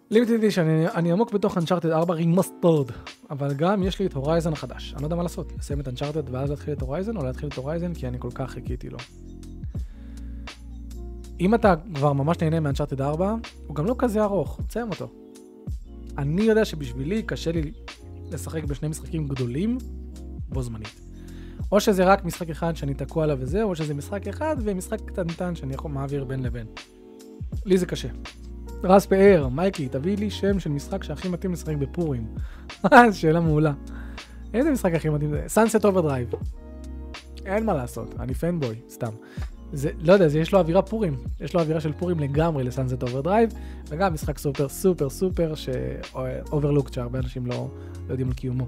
Limited 0.09 0.33
edition, 0.33 0.67
אני 0.95 1.11
עמוק 1.11 1.33
בתוך 1.33 1.57
Uncharted 1.57 1.89
4 1.89 2.13
remastered, 2.13 2.91
אבל 3.29 3.53
גם 3.53 3.83
יש 3.83 3.99
לי 3.99 4.05
את 4.05 4.13
Horizon 4.13 4.53
החדש. 4.53 4.93
אני 4.93 5.01
לא 5.01 5.05
יודע 5.05 5.15
מה 5.15 5.23
לעשות, 5.23 5.53
לסיים 5.57 5.79
את 5.79 5.87
Uncharted 5.87 6.29
ואז 6.29 6.49
להתחיל 6.49 6.73
את 6.73 6.81
Horizon, 6.81 7.17
או 7.17 7.23
להתחיל 7.23 7.49
את 7.49 7.57
Horizon 7.57 7.93
כי 7.93 8.07
אני 8.07 8.19
כל 8.19 8.29
כך 8.33 8.51
חיכיתי 8.51 8.89
לו. 8.89 8.97
אם 11.39 11.55
אתה 11.55 11.73
כבר 11.95 12.13
ממש 12.13 12.37
נהנה 12.41 12.59
מ 12.59 12.64
Uncharted 12.64 13.01
4, 13.01 13.35
הוא 13.67 13.75
גם 13.75 13.85
לא 13.85 13.95
כזה 13.97 14.23
ארוך, 14.23 14.59
תסיים 14.67 14.89
אותו. 14.89 15.07
אני 16.17 16.41
יודע 16.41 16.65
שבשבילי 16.65 17.23
קשה 17.23 17.51
לי 17.51 17.71
לשחק 18.33 18.63
בשני 18.63 18.87
משחקים 18.87 19.27
גדולים 19.27 19.77
בו 20.49 20.63
זמנית. 20.63 21.01
או 21.71 21.79
שזה 21.79 22.05
רק 22.05 22.25
משחק 22.25 22.49
אחד 22.49 22.75
שאני 22.75 22.93
תקוע 22.93 23.23
עליו 23.23 23.37
וזהו, 23.41 23.69
או 23.69 23.75
שזה 23.75 23.93
משחק 23.93 24.27
אחד 24.27 24.55
ומשחק 24.59 25.01
קטנטן 25.05 25.55
שאני 25.55 25.73
יכול 25.73 25.91
מעביר 25.91 26.23
בין 26.23 26.43
לבין. 26.43 26.67
לי 27.65 27.77
זה 27.77 27.85
קשה. 27.85 28.07
רס 28.83 29.05
פאר, 29.05 29.47
מייקי, 29.47 29.87
תביא 29.87 30.17
לי 30.17 30.29
שם 30.29 30.59
של 30.59 30.69
משחק 30.69 31.03
שהכי 31.03 31.29
מתאים 31.29 31.53
לשחק 31.53 31.75
בפורים. 31.75 32.27
שאלה 33.11 33.39
מעולה. 33.39 33.73
איזה 34.53 34.71
משחק 34.71 34.93
הכי 34.93 35.09
מתאים? 35.09 35.33
Sunset 35.47 35.85
Overdrive. 35.85 36.29
אין 37.45 37.65
מה 37.65 37.73
לעשות, 37.73 38.15
אני 38.19 38.33
fanboy, 38.33 38.75
סתם. 38.89 39.11
זה, 39.73 39.89
לא 39.99 40.13
יודע, 40.13 40.27
זה 40.27 40.39
יש 40.39 40.51
לו 40.51 40.59
אווירה 40.59 40.81
פורים. 40.81 41.15
יש 41.41 41.53
לו 41.53 41.59
אווירה 41.61 41.79
של 41.79 41.91
פורים 41.91 42.19
לגמרי 42.19 42.63
ל 42.63 42.69
Sunset 42.69 43.03
Overdrive, 43.03 43.53
וגם 43.89 44.13
משחק 44.13 44.37
סופר 44.37 44.69
סופר 44.69 45.09
סופר 45.09 45.53
ש 45.55 45.78
overlooked 45.78 46.93
שהרבה 46.93 47.19
אנשים 47.19 47.45
לא, 47.45 47.67
לא 48.07 48.13
יודעים 48.13 48.27
על 48.27 48.33
קיומו. 48.33 48.65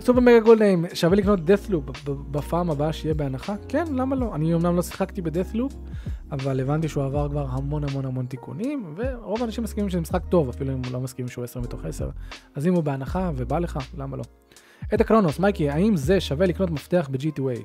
סופר 0.00 0.20
מגה 0.20 0.40
גולדאים, 0.40 0.84
שווה 0.94 1.16
לקנות 1.16 1.40
deathloop 1.40 2.10
בפעם 2.30 2.70
הבאה 2.70 2.92
שיהיה 2.92 3.14
בהנחה? 3.14 3.54
כן, 3.68 3.84
למה 3.94 4.16
לא? 4.16 4.34
אני 4.34 4.54
אמנם 4.54 4.76
לא 4.76 4.82
שיחקתי 4.82 5.22
ב 5.22 5.27
deathloop, 5.27 5.74
אבל 6.32 6.60
הבנתי 6.60 6.88
שהוא 6.88 7.04
עבר 7.04 7.28
כבר 7.28 7.46
המון 7.50 7.84
המון 7.84 8.04
המון 8.04 8.26
תיקונים, 8.26 8.94
ורוב 8.96 9.42
האנשים 9.42 9.64
מסכימים 9.64 9.90
שזה 9.90 10.00
משחק 10.00 10.22
טוב, 10.28 10.48
אפילו 10.48 10.72
אם 10.72 10.82
לא 10.92 11.00
מסכימים 11.00 11.28
שהוא 11.28 11.44
10 11.44 11.60
מתוך 11.60 11.84
10. 11.84 12.10
אז 12.54 12.66
אם 12.66 12.74
הוא 12.74 12.82
בהנחה 12.82 13.30
ובא 13.36 13.58
לך, 13.58 13.78
למה 13.96 14.16
לא? 14.16 14.22
את 14.94 15.00
הקרונוס, 15.00 15.38
מייקי, 15.38 15.70
האם 15.70 15.96
זה 15.96 16.20
שווה 16.20 16.46
לקנות 16.46 16.70
מפתח 16.70 17.08
ב-G2A? 17.12 17.60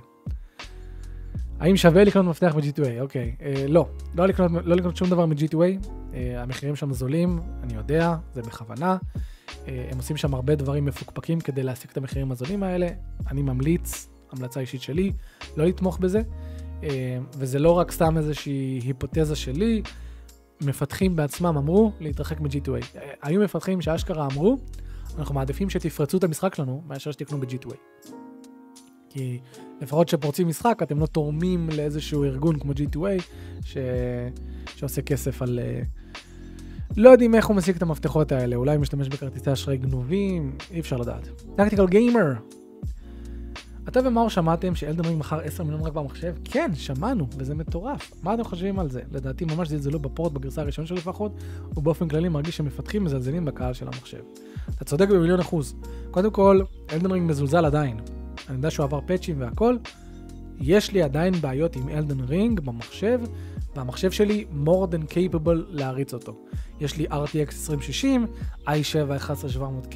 האם 1.59 1.77
שווה 1.77 2.03
לקנות 2.03 2.25
מפתח 2.25 2.55
ב-G2A? 2.55 3.01
אוקיי, 3.01 3.35
אה, 3.41 3.65
לא, 3.67 3.87
לא 4.15 4.27
לקנות, 4.27 4.51
לא 4.65 4.75
לקנות 4.75 4.97
שום 4.97 5.09
דבר 5.09 5.25
מ-G2A, 5.25 5.87
אה, 6.13 6.41
המחירים 6.43 6.75
שם 6.75 6.93
זולים, 6.93 7.39
אני 7.63 7.73
יודע, 7.75 8.15
זה 8.33 8.41
בכוונה. 8.41 8.97
אה, 9.67 9.87
הם 9.91 9.97
עושים 9.97 10.17
שם 10.17 10.33
הרבה 10.33 10.55
דברים 10.55 10.85
מפוקפקים 10.85 11.39
כדי 11.39 11.63
להשיג 11.63 11.91
את 11.91 11.97
המחירים 11.97 12.31
הזולים 12.31 12.63
האלה. 12.63 12.87
אני 13.31 13.41
ממליץ, 13.41 14.09
המלצה 14.31 14.59
אישית 14.59 14.81
שלי, 14.81 15.11
לא 15.57 15.65
לתמוך 15.65 15.99
בזה. 15.99 16.21
אה, 16.83 17.17
וזה 17.37 17.59
לא 17.59 17.71
רק 17.71 17.91
סתם 17.91 18.17
איזושהי 18.17 18.79
היפותזה 18.83 19.35
שלי, 19.35 19.81
מפתחים 20.61 21.15
בעצמם 21.15 21.57
אמרו 21.57 21.91
להתרחק 21.99 22.39
מ-G2A. 22.39 22.97
היו 23.21 23.41
מפתחים 23.41 23.81
שאשכרה 23.81 24.27
אמרו, 24.31 24.57
אנחנו 25.17 25.35
מעדיפים 25.35 25.69
שתפרצו 25.69 26.17
את 26.17 26.23
המשחק 26.23 26.55
שלנו 26.55 26.83
מאשר 26.87 27.11
שתקנו 27.11 27.39
ב-G2A. 27.39 27.75
כי 29.09 29.39
לפחות 29.81 30.07
כשפורצים 30.07 30.47
משחק 30.47 30.79
אתם 30.83 30.99
לא 30.99 31.05
תורמים 31.05 31.69
לאיזשהו 31.75 32.23
ארגון 32.23 32.59
כמו 32.59 32.71
G2A 32.71 33.21
ש... 33.65 33.77
שעושה 34.75 35.01
כסף 35.01 35.41
על... 35.41 35.59
אה, 35.59 35.81
לא 36.97 37.09
יודעים 37.09 37.35
איך 37.35 37.47
הוא 37.47 37.55
משיג 37.55 37.75
את 37.75 37.81
המפתחות 37.81 38.31
האלה, 38.31 38.55
אולי 38.55 38.75
הוא 38.75 38.81
משתמש 38.81 39.07
בכרטיסי 39.07 39.53
אשראי 39.53 39.77
גנובים, 39.77 40.57
אי 40.71 40.79
אפשר 40.79 40.97
לדעת. 40.97 41.27
טקטיקל 41.55 41.87
גיימר, 41.87 42.33
אתה 43.87 43.99
ומאור 44.05 44.29
שמעתם 44.29 44.75
שאלדמרינג 44.75 45.19
מכר 45.19 45.39
10 45.39 45.63
מיליון 45.63 45.81
רק 45.81 45.93
במחשב? 45.93 46.35
כן, 46.43 46.71
שמענו, 46.75 47.27
וזה 47.37 47.55
מטורף. 47.55 48.11
מה 48.23 48.33
אתם 48.33 48.43
חושבים 48.43 48.79
על 48.79 48.89
זה? 48.89 49.01
לדעתי 49.11 49.45
ממש 49.45 49.67
זלזלו 49.67 49.99
בפורט 49.99 50.31
בגרסה 50.31 50.61
הראשונה 50.61 50.87
שלו 50.87 50.97
לפחות, 50.97 51.31
ובאופן 51.77 52.07
כללי 52.07 52.29
מרגיש 52.29 52.57
שמפתחים 52.57 53.03
מזלזלים 53.03 53.45
בקהל 53.45 53.73
של 53.73 53.85
המחשב. 53.85 54.21
אתה 54.69 54.85
צודק 54.85 55.07
במיליון 55.09 55.39
אחוז. 55.39 55.75
קודם 56.11 56.31
כל, 56.31 56.61
אלדנרינג 56.93 57.29
מזולזל 57.29 57.65
עדיין. 57.65 58.16
אני 58.47 58.55
יודע 58.55 58.71
שהוא 58.71 58.83
עבר 58.83 58.99
פאצ'ים 59.05 59.41
והכל. 59.41 59.77
יש 60.59 60.91
לי 60.91 61.03
עדיין 61.03 61.33
בעיות 61.33 61.75
עם 61.75 61.89
אלדן 61.89 62.19
רינג 62.19 62.59
במחשב, 62.59 63.19
והמחשב 63.75 64.11
שלי 64.11 64.45
more 64.65 64.87
than 64.91 65.11
capable 65.11 65.49
להריץ 65.67 66.13
אותו. 66.13 66.35
יש 66.79 66.97
לי 66.97 67.05
RTX 67.07 67.71
2060, 67.71 68.25
i7 68.67 68.71
11700K, 68.71 69.95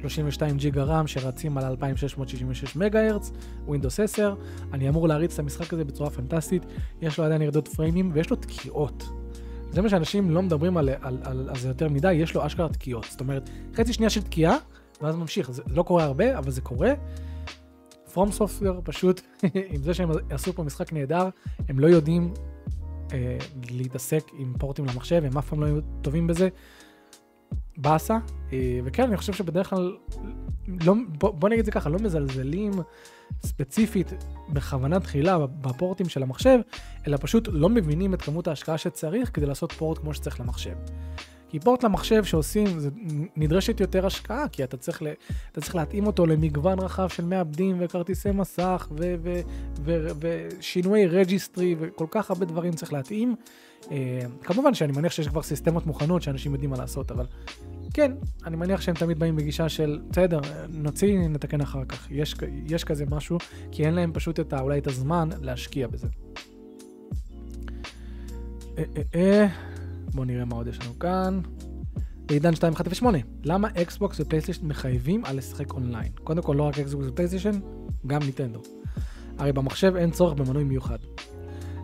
32 0.00 0.56
ג'יגה 0.56 0.82
רם 0.82 1.06
שרצים 1.06 1.58
על 1.58 1.64
2666 1.64 2.76
מגה 2.76 3.08
הרץ, 3.08 3.30
Windows 3.68 4.02
10, 4.02 4.34
אני 4.72 4.88
אמור 4.88 5.08
להריץ 5.08 5.32
את 5.32 5.38
המשחק 5.38 5.72
הזה 5.72 5.84
בצורה 5.84 6.10
פנטסטית, 6.10 6.62
יש 7.02 7.18
לו 7.18 7.24
עדיין 7.24 7.42
ירדות 7.42 7.68
פריימים 7.68 8.10
ויש 8.14 8.30
לו 8.30 8.36
תקיעות. 8.36 9.04
זה 9.70 9.82
מה 9.82 9.88
שאנשים 9.88 10.30
לא 10.30 10.42
מדברים 10.42 10.76
על, 10.76 10.88
על, 10.88 11.18
על, 11.22 11.48
על 11.48 11.56
זה 11.56 11.68
יותר 11.68 11.88
מדי, 11.88 12.12
יש 12.12 12.34
לו 12.34 12.46
אשכרה 12.46 12.68
תקיעות. 12.68 13.06
זאת 13.10 13.20
אומרת, 13.20 13.50
חצי 13.74 13.92
שנייה 13.92 14.10
של 14.10 14.22
תקיעה, 14.22 14.56
ואז 15.02 15.16
ממשיך. 15.16 15.50
זה 15.50 15.62
לא 15.66 15.82
קורה 15.82 16.04
הרבה, 16.04 16.38
אבל 16.38 16.50
זה 16.50 16.60
קורה. 16.60 16.92
From 18.14 18.38
Software 18.38 18.80
פשוט, 18.84 19.20
עם 19.74 19.82
זה 19.82 19.94
שהם 19.94 20.10
עשו 20.30 20.52
פה 20.52 20.62
משחק 20.62 20.92
נהדר, 20.92 21.28
הם 21.68 21.78
לא 21.78 21.86
יודעים 21.86 22.34
אה, 23.12 23.38
להתעסק 23.70 24.24
עם 24.38 24.54
פורטים 24.58 24.84
למחשב, 24.84 25.22
הם 25.24 25.38
אף 25.38 25.48
פעם 25.48 25.60
לא 25.60 25.66
היו 25.66 25.80
טובים 26.02 26.26
בזה. 26.26 26.48
באסה, 27.76 28.18
אה, 28.52 28.80
וכן, 28.84 29.02
אני 29.02 29.16
חושב 29.16 29.32
שבדרך 29.32 29.70
כלל, 29.70 29.96
לא, 30.84 30.94
בוא, 31.18 31.30
בוא 31.30 31.48
נגיד 31.48 31.58
את 31.58 31.64
זה 31.64 31.70
ככה, 31.70 31.90
לא 31.90 31.98
מזלזלים 31.98 32.72
ספציפית 33.42 34.12
בכוונה 34.48 35.00
תחילה 35.00 35.46
בפורטים 35.46 36.08
של 36.08 36.22
המחשב, 36.22 36.58
אלא 37.06 37.16
פשוט 37.20 37.48
לא 37.52 37.68
מבינים 37.68 38.14
את 38.14 38.22
כמות 38.22 38.48
ההשקעה 38.48 38.78
שצריך 38.78 39.30
כדי 39.34 39.46
לעשות 39.46 39.72
port 39.72 39.98
כמו 39.98 40.14
שצריך 40.14 40.40
למחשב. 40.40 40.74
כי 41.54 41.60
port 41.60 41.84
למחשב 41.84 42.24
שעושים, 42.24 42.78
זה 42.78 42.90
נדרשת 43.36 43.80
יותר 43.80 44.06
השקעה, 44.06 44.48
כי 44.48 44.64
אתה 44.64 44.76
צריך, 44.76 45.02
ל, 45.02 45.06
אתה 45.52 45.60
צריך 45.60 45.74
להתאים 45.74 46.06
אותו 46.06 46.26
למגוון 46.26 46.78
רחב 46.78 47.08
של 47.08 47.24
מעבדים 47.24 47.76
וכרטיסי 47.80 48.30
מסך 48.30 48.88
ושינויי 50.20 51.06
registry 51.06 51.76
וכל 51.78 52.06
כך 52.10 52.30
הרבה 52.30 52.46
דברים 52.46 52.72
צריך 52.72 52.92
להתאים. 52.92 53.34
אה, 53.90 54.20
כמובן 54.42 54.74
שאני 54.74 54.92
מניח 54.92 55.12
שיש 55.12 55.28
כבר 55.28 55.42
סיסטמות 55.42 55.86
מוכנות 55.86 56.22
שאנשים 56.22 56.52
יודעים 56.52 56.70
מה 56.70 56.76
לעשות, 56.76 57.10
אבל 57.10 57.26
כן, 57.92 58.12
אני 58.46 58.56
מניח 58.56 58.80
שהם 58.80 58.94
תמיד 58.94 59.18
באים 59.18 59.36
בגישה 59.36 59.68
של, 59.68 60.00
בסדר, 60.10 60.40
נוציא, 60.68 61.18
נתקן 61.28 61.60
אחר 61.60 61.84
כך. 61.84 62.10
יש, 62.10 62.34
יש 62.66 62.84
כזה 62.84 63.04
משהו, 63.10 63.38
כי 63.72 63.86
אין 63.86 63.94
להם 63.94 64.12
פשוט 64.12 64.40
את, 64.40 64.54
אולי 64.54 64.78
את 64.78 64.86
הזמן 64.86 65.28
להשקיע 65.40 65.86
בזה. 65.86 66.06
אה, 68.78 68.84
אה, 68.96 69.02
אה. 69.14 69.73
בואו 70.14 70.24
נראה 70.24 70.44
מה 70.44 70.56
עוד 70.56 70.66
יש 70.66 70.78
לנו 70.80 70.98
כאן. 70.98 71.40
עידן 72.26 72.48
2108, 72.48 73.18
למה 73.44 73.68
אקסבוקס 73.82 74.20
ופלייסטיישן 74.20 74.66
מחייבים 74.66 75.24
על 75.24 75.36
לשחק 75.36 75.72
אונליין? 75.72 76.12
קודם 76.24 76.42
כל 76.42 76.54
לא 76.58 76.62
רק 76.62 76.78
אקסבוקס 76.78 77.06
ופלייסטיישן, 77.08 77.60
גם 78.06 78.22
נינטנדו. 78.22 78.60
הרי 79.38 79.52
במחשב 79.52 79.96
אין 79.96 80.10
צורך 80.10 80.34
במנוי 80.34 80.64
מיוחד. 80.64 80.98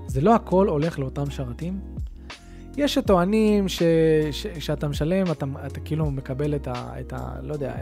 זה 0.07 0.21
לא 0.21 0.35
הכל 0.35 0.69
הולך 0.69 0.99
לאותם 0.99 1.31
שרתים? 1.31 1.81
יש 2.77 2.95
שטוענים 2.95 3.69
ש, 3.69 3.83
ש, 4.31 4.47
שאתה 4.47 4.89
משלם, 4.89 5.31
אתה, 5.33 5.47
אתה 5.67 5.81
כאילו 5.81 6.11
מקבל 6.11 6.55
את 6.55 6.69
ה, 6.69 7.01
את 7.01 7.13
ה... 7.13 7.35
לא 7.43 7.53
יודע, 7.53 7.75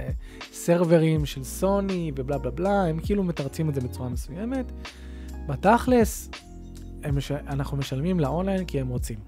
סרברים 0.53 1.27
של 1.27 1.45
סוני 1.45 2.13
ובלה 2.17 2.39
בלה 2.39 2.51
בלה, 2.51 2.85
הם 2.85 3.01
כאילו 3.01 3.25
מתרצים 3.25 3.69
את 3.69 3.75
זה 3.75 3.81
בצורה 3.81 4.09
מסוימת. 4.09 4.73
בתכלס, 5.49 6.31
מש, 7.13 7.33
אנחנו 7.33 7.77
משלמים 7.77 8.21
לאונליין 8.21 8.65
כי 8.65 8.81
הם 8.81 8.89
רוצים. 8.89 9.19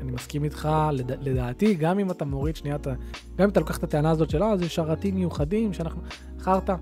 אני 0.00 0.12
מסכים 0.12 0.44
איתך, 0.44 0.68
לד... 0.92 1.10
לדעתי, 1.10 1.74
גם 1.74 1.98
אם 1.98 2.10
אתה 2.10 2.24
מוריד 2.24 2.56
שנייה, 2.56 2.76
אתה, 2.76 2.90
גם 3.36 3.44
אם 3.44 3.48
אתה 3.48 3.60
לוקח 3.60 3.78
את 3.78 3.84
הטענה 3.84 4.10
הזאת 4.10 4.30
של, 4.30 4.42
אה, 4.42 4.56
זה 4.56 4.68
שרתים 4.68 5.14
מיוחדים 5.14 5.72
שאנחנו, 5.72 6.02
חרטא. 6.38 6.74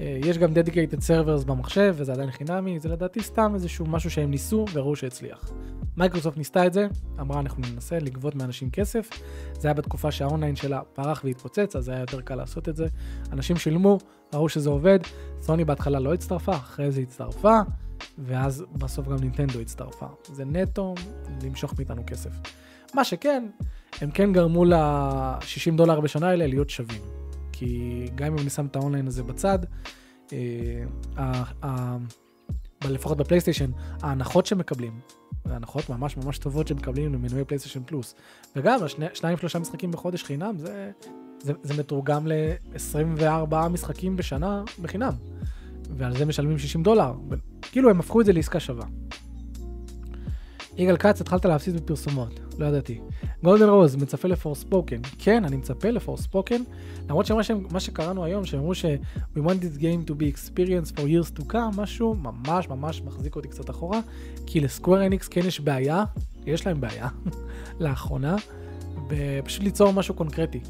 אה, 0.00 0.18
יש 0.24 0.38
גם 0.38 0.50
dedicated 0.52 0.98
servers 0.98 1.46
במחשב, 1.46 1.94
וזה 1.98 2.12
עדיין 2.12 2.30
חינמי, 2.30 2.80
זה 2.80 2.88
לדעתי 2.88 3.22
סתם 3.22 3.52
איזשהו 3.54 3.86
משהו 3.86 4.10
שהם 4.10 4.30
ניסו 4.30 4.64
וראו 4.72 4.96
שהצליח. 4.96 5.52
מייקרוסופט 5.96 6.36
ניסתה 6.36 6.66
את 6.66 6.72
זה, 6.72 6.86
אמרה 7.20 7.40
אנחנו 7.40 7.62
ננסה 7.72 7.98
לגבות 7.98 8.34
מאנשים 8.34 8.70
כסף, 8.70 9.08
זה 9.58 9.68
היה 9.68 9.74
בתקופה 9.74 10.10
שהאונליין 10.10 10.56
שלה 10.56 10.80
פרח 10.92 11.22
והתפוצץ, 11.24 11.76
אז 11.76 11.88
היה 11.88 12.00
יותר 12.00 12.20
קל 12.20 12.34
לעשות 12.34 12.68
את 12.68 12.76
זה. 12.76 12.86
אנשים 13.32 13.56
שילמו, 13.56 13.98
ראו 14.34 14.48
שזה 14.48 14.70
עובד, 14.70 14.98
סוני 15.40 15.64
בהתחלה 15.64 16.00
לא 16.00 16.14
הצטרפה, 16.14 16.52
אחרי 16.52 16.90
זה 16.90 17.00
הצטרפה, 17.00 17.58
ואז 18.18 18.64
בסוף 18.72 19.08
גם 19.08 19.16
נינטנדו 19.16 19.60
הצטרפה. 19.60 20.06
זה 20.32 20.44
נטו 20.44 20.94
למשוך 21.42 21.74
מאיתנו 21.78 22.02
כסף. 22.06 22.30
מה 22.94 23.04
שכן, 23.04 23.46
הם 24.00 24.10
כן 24.10 24.32
גרמו 24.32 24.64
ל-60 24.64 25.76
דולר 25.76 26.00
בשנה 26.00 26.28
האלה 26.28 26.46
להיות 26.46 26.70
שווים. 26.70 27.02
כי 27.52 28.06
גם 28.14 28.26
אם 28.26 28.38
אני 28.38 28.50
שם 28.50 28.66
את 28.66 28.76
האונליין 28.76 29.06
הזה 29.06 29.22
בצד, 29.22 29.58
אה, 30.32 31.42
לפחות 32.84 33.18
בפלייסטיישן, 33.18 33.70
ההנחות 34.02 34.46
שמקבלים, 34.46 35.00
ההנחות 35.44 35.90
ממש 35.90 36.16
ממש 36.16 36.38
טובות 36.38 36.68
שמקבלים 36.68 37.14
למנויי 37.14 37.44
פלייסטיישן 37.44 37.82
פלוס. 37.86 38.14
וגם, 38.56 38.78
שניים 39.14 39.38
שלושה 39.38 39.58
משחקים 39.58 39.90
בחודש 39.90 40.24
חינם, 40.24 40.58
זה, 40.58 40.90
זה, 41.40 41.52
זה 41.62 41.80
מתורגם 41.80 42.26
ל-24 42.26 43.68
משחקים 43.68 44.16
בשנה 44.16 44.64
בחינם. 44.82 45.12
ועל 45.96 46.16
זה 46.16 46.24
משלמים 46.24 46.58
60 46.58 46.82
דולר. 46.82 47.12
כאילו 47.62 47.90
הם 47.90 48.00
הפכו 48.00 48.20
את 48.20 48.26
זה 48.26 48.32
לעסקה 48.32 48.60
שווה. 48.60 48.84
יגאל 50.76 50.96
כץ, 50.96 51.20
התחלת 51.20 51.44
להפסיד 51.44 51.76
בפרסומות, 51.76 52.40
לא 52.58 52.66
ידעתי. 52.66 53.00
גולדן 53.44 53.68
רוז, 53.68 53.96
מצפה 53.96 54.28
ל 54.28 54.34
Forspoken. 54.34 54.96
כן, 55.18 55.44
אני 55.44 55.56
מצפה 55.56 55.90
ל 55.90 55.96
Forspoken, 55.96 56.62
למרות 57.08 57.26
שמה 57.26 57.80
שקראנו 57.80 58.24
היום, 58.24 58.44
שהם 58.44 58.60
אמרו 58.60 58.74
ש- 58.74 58.84
We 59.36 59.40
want 59.40 59.50
this 59.62 59.78
game 59.80 60.08
to 60.08 60.12
be 60.12 60.34
experienced 60.36 60.96
for 60.96 61.00
years 61.00 61.40
to 61.40 61.52
come, 61.52 61.76
משהו 61.76 62.14
ממש 62.14 62.68
ממש 62.68 63.02
מחזיק 63.02 63.36
אותי 63.36 63.48
קצת 63.48 63.70
אחורה, 63.70 64.00
כי 64.46 64.60
ל 64.60 64.67
Square 64.67 65.06
Enix 65.06 65.28
כן 65.28 65.40
יש 65.46 65.60
בעיה, 65.60 66.04
יש 66.46 66.66
להם 66.66 66.80
בעיה, 66.80 67.08
לאחרונה, 67.80 68.36
פשוט 69.44 69.62
ליצור 69.62 69.92
משהו 69.92 70.14
קונקרטי. 70.14 70.60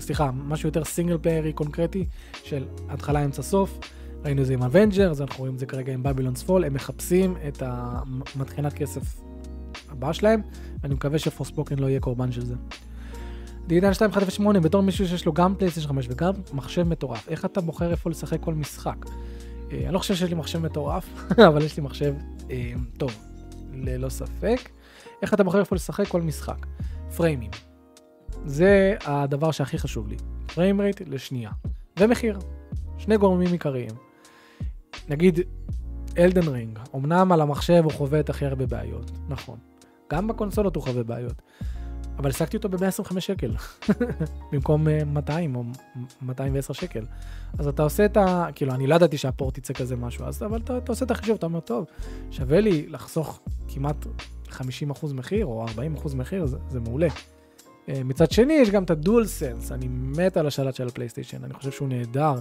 סליחה, 0.00 0.30
משהו 0.30 0.68
יותר 0.68 0.84
single 0.84 1.18
player 1.18 1.47
י 1.47 1.52
קונקרטי 1.52 2.04
של 2.44 2.64
התחלה, 2.88 3.24
אמצע, 3.24 3.42
סוף. 3.42 3.78
ראינו 4.24 4.42
את 4.42 4.46
זה 4.46 4.54
עם 4.54 4.62
Avengers, 4.62 5.20
אנחנו 5.20 5.38
רואים 5.38 5.54
את 5.54 5.58
זה 5.58 5.66
כרגע 5.66 5.92
עם 5.92 6.02
Babylon's 6.02 6.42
Fall, 6.42 6.64
הם 6.64 6.74
מחפשים 6.74 7.36
את 7.48 7.62
המטחינת 7.66 8.72
כסף 8.72 9.20
הבאה 9.88 10.12
שלהם, 10.12 10.40
ואני 10.82 10.94
מקווה 10.94 11.18
ש 11.18 11.29
Forspoken 11.29 11.78
לא 11.78 11.86
יהיה 11.86 12.00
קורבן 12.00 12.32
של 12.32 12.44
זה. 12.46 12.54
עידן 13.66 13.88
2108, 13.88 14.60
בתור 14.60 14.82
מישהו 14.82 15.08
שיש 15.08 15.26
לו 15.26 15.32
גם 15.32 15.54
פלייסטיישן 15.54 15.88
5 15.88 16.06
וגם 16.10 16.32
מחשב 16.52 16.82
מטורף, 16.82 17.28
איך 17.28 17.44
אתה 17.44 17.60
בוחר 17.60 17.90
איפה 17.90 18.10
לשחק 18.10 18.40
כל 18.40 18.54
משחק? 18.54 18.96
אה, 19.72 19.78
אני 19.84 19.94
לא 19.94 19.98
חושב 19.98 20.14
שיש 20.14 20.28
לי 20.28 20.34
מחשב 20.34 20.58
מטורף, 20.58 21.08
אבל 21.48 21.62
יש 21.62 21.76
לי 21.76 21.82
מחשב 21.82 22.14
אה, 22.50 22.72
טוב, 22.98 23.10
ללא 23.74 24.08
ספק. 24.08 24.68
איך 25.22 25.34
אתה 25.34 25.44
בוחר 25.44 25.60
איפה 25.60 25.76
לשחק 25.76 26.08
כל 26.08 26.22
משחק? 26.22 26.66
פריימים. 27.16 27.50
זה 28.46 28.96
הדבר 29.04 29.50
שהכי 29.50 29.78
חשוב 29.78 30.08
לי. 30.08 30.16
frame 30.54 30.80
rate 30.80 31.02
לשנייה. 31.06 31.50
ומחיר. 31.98 32.38
שני 32.98 33.16
גורמים 33.16 33.52
עיקריים. 33.52 33.90
נגיד 35.08 35.40
Elden 36.18 36.48
Ring, 36.48 36.78
אמנם 36.94 37.32
על 37.32 37.40
המחשב 37.40 37.80
הוא 37.84 37.92
חווה 37.92 38.20
את 38.20 38.30
הכי 38.30 38.46
הרבה 38.46 38.66
בעיות, 38.66 39.10
נכון. 39.28 39.58
גם 40.12 40.28
בקונסולות 40.28 40.76
הוא 40.76 40.84
חווה 40.84 41.02
בעיות. 41.02 41.42
אבל 42.18 42.30
השגתי 42.30 42.56
אותו 42.56 42.68
ב-125 42.68 43.20
שקל, 43.20 43.54
במקום 44.52 44.86
200 45.06 45.54
אה, 45.54 45.60
או 45.60 45.64
210 46.22 46.72
שקל. 46.72 47.04
אז 47.58 47.68
אתה 47.68 47.82
עושה 47.82 48.04
את 48.04 48.16
ה... 48.16 48.46
כאילו, 48.54 48.74
אני 48.74 48.86
לא 48.86 48.94
ידעתי 48.94 49.18
שהפורט 49.18 49.58
יצא 49.58 49.74
כזה 49.74 49.96
משהו, 49.96 50.24
אז, 50.24 50.42
אבל 50.42 50.58
אתה, 50.58 50.78
אתה 50.78 50.92
עושה 50.92 51.04
את 51.04 51.10
החישוב, 51.10 51.36
אתה 51.36 51.46
אומר, 51.46 51.60
טוב, 51.60 51.84
שווה 52.30 52.60
לי 52.60 52.86
לחסוך 52.88 53.40
כמעט 53.68 54.06
50% 54.50 54.58
מחיר 55.14 55.46
או 55.46 55.66
40% 56.04 56.16
מחיר, 56.16 56.46
זה, 56.46 56.56
זה 56.68 56.80
מעולה. 56.80 57.08
אה, 57.88 58.04
מצד 58.04 58.30
שני, 58.30 58.52
יש 58.52 58.70
גם 58.70 58.84
את 58.84 58.90
הדואל 58.90 59.26
סנס, 59.26 59.72
אני 59.72 59.88
מת 59.88 60.36
על 60.36 60.46
השלט 60.46 60.74
של 60.74 60.88
הפלייסטיישן, 60.88 61.44
אני 61.44 61.54
חושב 61.54 61.70
שהוא 61.70 61.88
נהדר. 61.88 62.34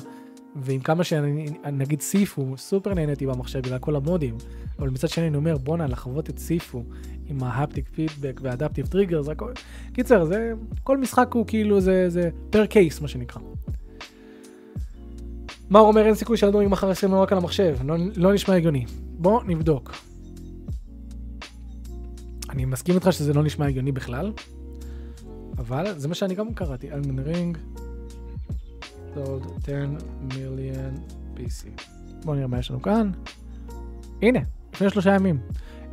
ועם 0.55 0.79
כמה 0.79 1.03
שאני, 1.03 1.45
נגיד 1.73 2.01
סיפו, 2.01 2.58
סופר 2.58 2.93
נהניתי 2.93 3.25
במחשב 3.25 3.60
בגלל 3.60 3.79
כל 3.79 3.95
המודים, 3.95 4.38
אבל 4.79 4.89
מצד 4.89 5.10
שני 5.10 5.27
אני 5.27 5.38
אומר, 5.38 5.58
בואנה, 5.58 5.88
לחוות 5.88 6.29
את 6.29 6.39
סיפו 6.39 6.84
עם 7.27 7.43
ההפטיק 7.43 7.89
פידבק 7.95 8.39
והאדפטיב 8.43 8.88
טריגר, 8.88 9.21
זה 9.21 9.31
הכל... 9.31 9.51
קיצר, 9.93 10.25
זה, 10.25 10.53
כל 10.84 10.97
משחק 10.97 11.34
הוא 11.34 11.45
כאילו, 11.47 11.81
זה, 11.81 12.10
זה 12.10 12.29
פר 12.49 12.65
קייס, 12.65 13.01
מה 13.01 13.08
שנקרא. 13.08 13.41
מאור 15.69 15.88
אומר, 15.88 16.05
אין 16.05 16.15
סיכוי 16.15 16.38
שאלדורינג 16.38 16.71
מחר 16.71 16.91
יסיימו 16.91 17.21
רק 17.21 17.31
על 17.31 17.38
המחשב, 17.38 17.77
לא, 17.86 17.95
לא 18.15 18.34
נשמע 18.34 18.55
הגיוני. 18.55 18.86
בוא 19.17 19.43
נבדוק. 19.43 19.95
אני 22.49 22.65
מסכים 22.65 22.95
איתך 22.95 23.13
שזה 23.13 23.34
לא 23.34 23.43
נשמע 23.43 23.67
הגיוני 23.67 23.91
בכלל, 23.91 24.31
אבל 25.57 25.99
זה 25.99 26.07
מה 26.07 26.15
שאני 26.15 26.35
גם 26.35 26.53
קראתי, 26.53 26.91
אלמן 26.91 27.19
רינג. 27.19 27.57
sold 29.15 29.47
10 29.63 29.85
מיליון 30.21 30.93
PC. 31.35 31.81
בואו 32.23 32.35
נראה 32.35 32.47
מה 32.47 32.59
יש 32.59 32.71
לנו 32.71 32.81
כאן. 32.81 33.11
הנה, 34.21 34.39
לפני 34.73 34.89
שלושה 34.89 35.15
ימים. 35.15 35.39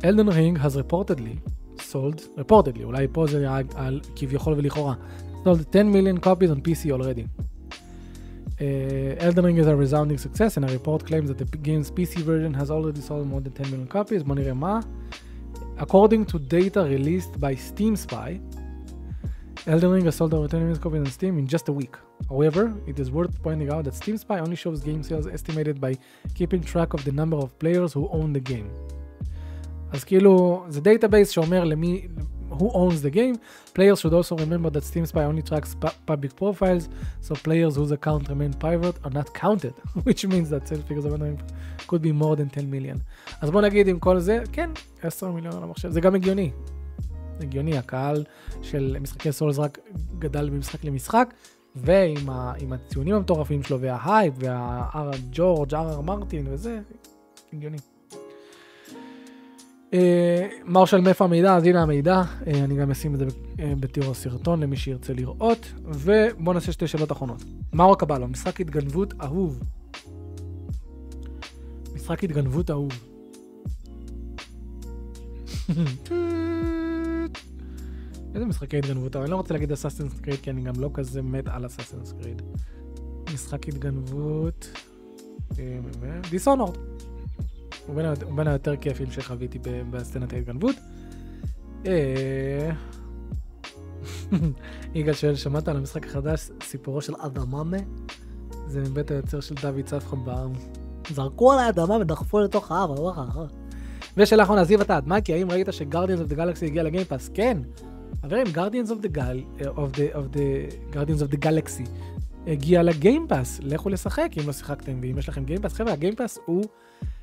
אלדן 0.03 0.27
רינג 0.27 0.57
has 0.57 0.75
reportedly 0.75 1.49
sold, 1.77 2.21
reportedly, 2.37 2.83
אולי 2.83 3.07
פה 3.11 3.25
זה 3.27 3.37
היה 3.37 3.59
על 3.75 4.01
כביכול 4.15 4.53
ולכאורה, 4.53 4.95
sold 5.43 5.75
10 5.75 5.93
million 5.93 6.25
copies 6.25 6.49
on 6.49 6.59
PC 6.59 6.91
already. 6.91 7.43
Uh, 8.59 9.25
Elden 9.25 9.45
Ring 9.45 9.57
is 9.57 9.67
a 9.67 9.75
resounding 9.75 10.17
success 10.17 10.57
and 10.57 10.63
a 10.69 10.71
report 10.77 11.05
claims 11.05 11.27
that 11.29 11.37
the 11.37 11.57
game's 11.69 11.89
PC 11.89 12.13
version 12.31 12.53
has 12.53 12.69
already 12.69 13.01
sold 13.01 13.25
more 13.27 13.41
than 13.41 13.51
10 13.51 13.71
million 13.71 13.87
copies. 13.87 14.23
בוא 14.23 14.35
נראה 14.35 14.53
מה. 14.53 14.79
According 15.77 16.25
to 16.31 16.37
data 16.37 16.81
released 16.95 17.39
by 17.39 17.55
Steam 17.55 17.95
Spy, 17.95 18.39
Elden 19.66 19.90
Ring 19.90 20.04
has 20.04 20.16
sold 20.16 20.32
over 20.34 20.48
10 20.48 20.60
million 20.60 20.80
copies 20.80 21.00
on 21.00 21.06
Steam 21.06 21.38
in 21.38 21.46
just 21.46 21.68
a 21.68 21.72
week. 21.72 21.96
However, 22.28 22.72
it 22.86 22.98
is 22.98 23.10
worth 23.10 23.42
pointing 23.42 23.70
out 23.70 23.84
that 23.84 23.94
Steam 23.94 24.16
Spy 24.16 24.38
only 24.38 24.56
shows 24.56 24.80
game 24.80 25.02
sales 25.02 25.26
estimated 25.26 25.80
by 25.80 25.92
keeping 26.34 26.62
track 26.62 26.94
of 26.94 27.04
the 27.04 27.12
number 27.12 27.36
of 27.36 27.58
players 27.58 27.92
who 27.92 28.08
own 28.08 28.32
the 28.32 28.40
game. 28.40 28.70
אז 29.92 30.04
כאילו, 30.04 30.64
זה 30.68 30.80
דאטאבייס 30.80 31.30
שאומר 31.30 31.64
למי, 31.64 32.08
who 32.50 32.70
owns 32.72 33.02
the 33.02 33.10
game. 33.10 33.36
Players 33.74 34.00
should 34.00 34.14
also 34.14 34.36
remember 34.36 34.70
that 34.70 34.84
Steam 34.84 35.06
Spy 35.06 35.24
only 35.24 35.42
tracks 35.42 35.74
public 36.06 36.34
profiles, 36.36 36.88
so 37.20 37.34
players 37.34 37.76
whose 37.76 37.92
account 37.92 38.28
remain 38.28 38.52
private 38.64 38.96
are 39.04 39.14
not 39.18 39.28
counted, 39.34 39.74
which 40.06 40.26
means 40.26 40.48
that 40.50 40.66
sales 40.68 40.84
figures 40.88 41.04
of 41.04 41.12
could 41.88 42.02
be 42.02 42.12
more 42.12 42.36
than 42.36 42.48
10 42.48 42.70
million. 42.70 42.98
אז 43.40 43.50
בוא 43.50 43.60
נגיד 43.60 43.88
עם 43.88 43.98
כל 43.98 44.18
זה, 44.18 44.42
כן, 44.52 44.70
10 45.02 45.30
מיליון 45.30 45.56
על 45.56 45.62
המחשב, 45.62 45.90
זה 45.90 46.00
גם 46.00 46.14
הגיוני. 46.14 46.50
הגיוני, 47.39 47.77
הקהל 47.77 48.23
של 48.61 48.97
משחקי 49.01 49.31
סולס 49.31 49.59
רק 49.59 49.79
גדל 50.19 50.49
ממשחק 50.49 50.83
למשחק, 50.83 51.33
ועם 51.75 52.73
הציונים 52.73 53.15
המטורפים 53.15 53.63
שלו, 53.63 53.81
וההייפ, 53.81 54.33
והג'ורג', 54.37 55.75
אר 55.75 55.89
אר 55.89 56.01
מרטין 56.01 56.47
וזה, 56.49 56.79
הגיוני. 57.53 57.77
אה, 59.93 60.47
מרשל 60.65 61.01
מאיפה 61.01 61.25
המידע, 61.25 61.55
אז 61.55 61.63
הנה 61.63 61.81
המידע, 61.81 62.21
אה, 62.47 62.63
אני 62.63 62.75
גם 62.75 62.91
אשים 62.91 63.13
את 63.13 63.19
זה 63.19 63.25
אה, 63.59 63.73
בתיאור 63.79 64.11
הסרטון 64.11 64.59
למי 64.59 64.77
שירצה 64.77 65.13
לראות, 65.13 65.73
ובואו 65.85 66.53
נעשה 66.53 66.71
שתי 66.71 66.87
שאלות 66.87 67.11
אחרונות. 67.11 67.43
מאור 67.73 67.97
קבלו, 67.97 68.27
משחק 68.27 68.61
התגנבות 68.61 69.13
אהוב. 69.21 69.59
משחק 71.95 72.23
התגנבות 72.23 72.71
אהוב. 72.71 72.91
איזה 78.33 78.45
משחקי 78.45 78.77
התגנבות, 78.77 79.15
אבל 79.15 79.23
אני 79.23 79.31
לא 79.31 79.35
רוצה 79.35 79.53
להגיד 79.53 79.71
אסאסינס 79.71 80.19
קריד, 80.19 80.39
כי 80.39 80.49
אני 80.49 80.61
גם 80.61 80.73
לא 80.79 80.89
כזה 80.93 81.21
מת 81.21 81.47
על 81.47 81.65
אסאסינס 81.65 82.13
קריד. 82.21 82.41
משחק 83.33 83.67
התגנבות... 83.67 84.67
דיסונורד. 86.29 86.77
הוא 87.87 87.95
בין 88.35 88.47
היותר 88.47 88.75
כיפים 88.75 89.11
שחוויתי 89.11 89.59
בסצנת 89.91 90.33
ההתגנבות. 90.33 90.75
אה, 91.85 92.71
יגאל 94.95 95.13
שואל, 95.13 95.35
שמעת 95.35 95.67
על 95.67 95.77
המשחק 95.77 96.07
החדש, 96.07 96.49
סיפורו 96.63 97.01
של 97.01 97.13
אדממה? 97.19 97.77
זה 98.67 98.81
מבית 98.81 99.11
היוצר 99.11 99.39
של 99.39 99.55
דוד 99.55 99.85
צפחם 99.85 100.25
בעם. 100.25 100.51
זרקו 101.09 101.51
עליי 101.53 101.69
אדמה 101.69 101.95
ודחפו 101.95 102.39
לתוך 102.39 102.71
האב, 102.71 102.89
וואחה. 102.89 103.45
ושאלה 104.17 104.43
אחרונה, 104.43 104.63
זיו 104.63 104.81
אתה, 104.81 104.99
כי 105.25 105.33
האם 105.33 105.51
ראית 105.51 105.67
שגרדיאנס 105.71 106.21
אוף 106.21 106.29
דה 106.29 106.35
גלקסי 106.35 106.65
הגיע 106.65 106.83
לגיימפאס? 106.83 107.29
כן. 107.33 107.57
חברים, 108.23 108.47
the, 108.47 109.09
Gal, 109.09 109.39
of 109.61 109.91
the, 109.97 110.15
of 110.15 110.31
the, 110.33 110.95
Guardians 110.95 111.21
of 111.21 111.29
the 111.31 111.45
Galaxy 111.45 111.89
הגיע 112.47 112.83
לגיימפאס, 112.83 113.59
לכו 113.63 113.89
לשחק 113.89 114.29
אם 114.41 114.47
לא 114.47 114.53
שיחקתם, 114.53 114.99
ואם 115.01 115.17
יש 115.17 115.29
לכם 115.29 115.45
גיימפאס, 115.45 115.73
חבר'ה, 115.73 115.93
הגיימפאס 115.93 116.39
הוא 116.45 116.63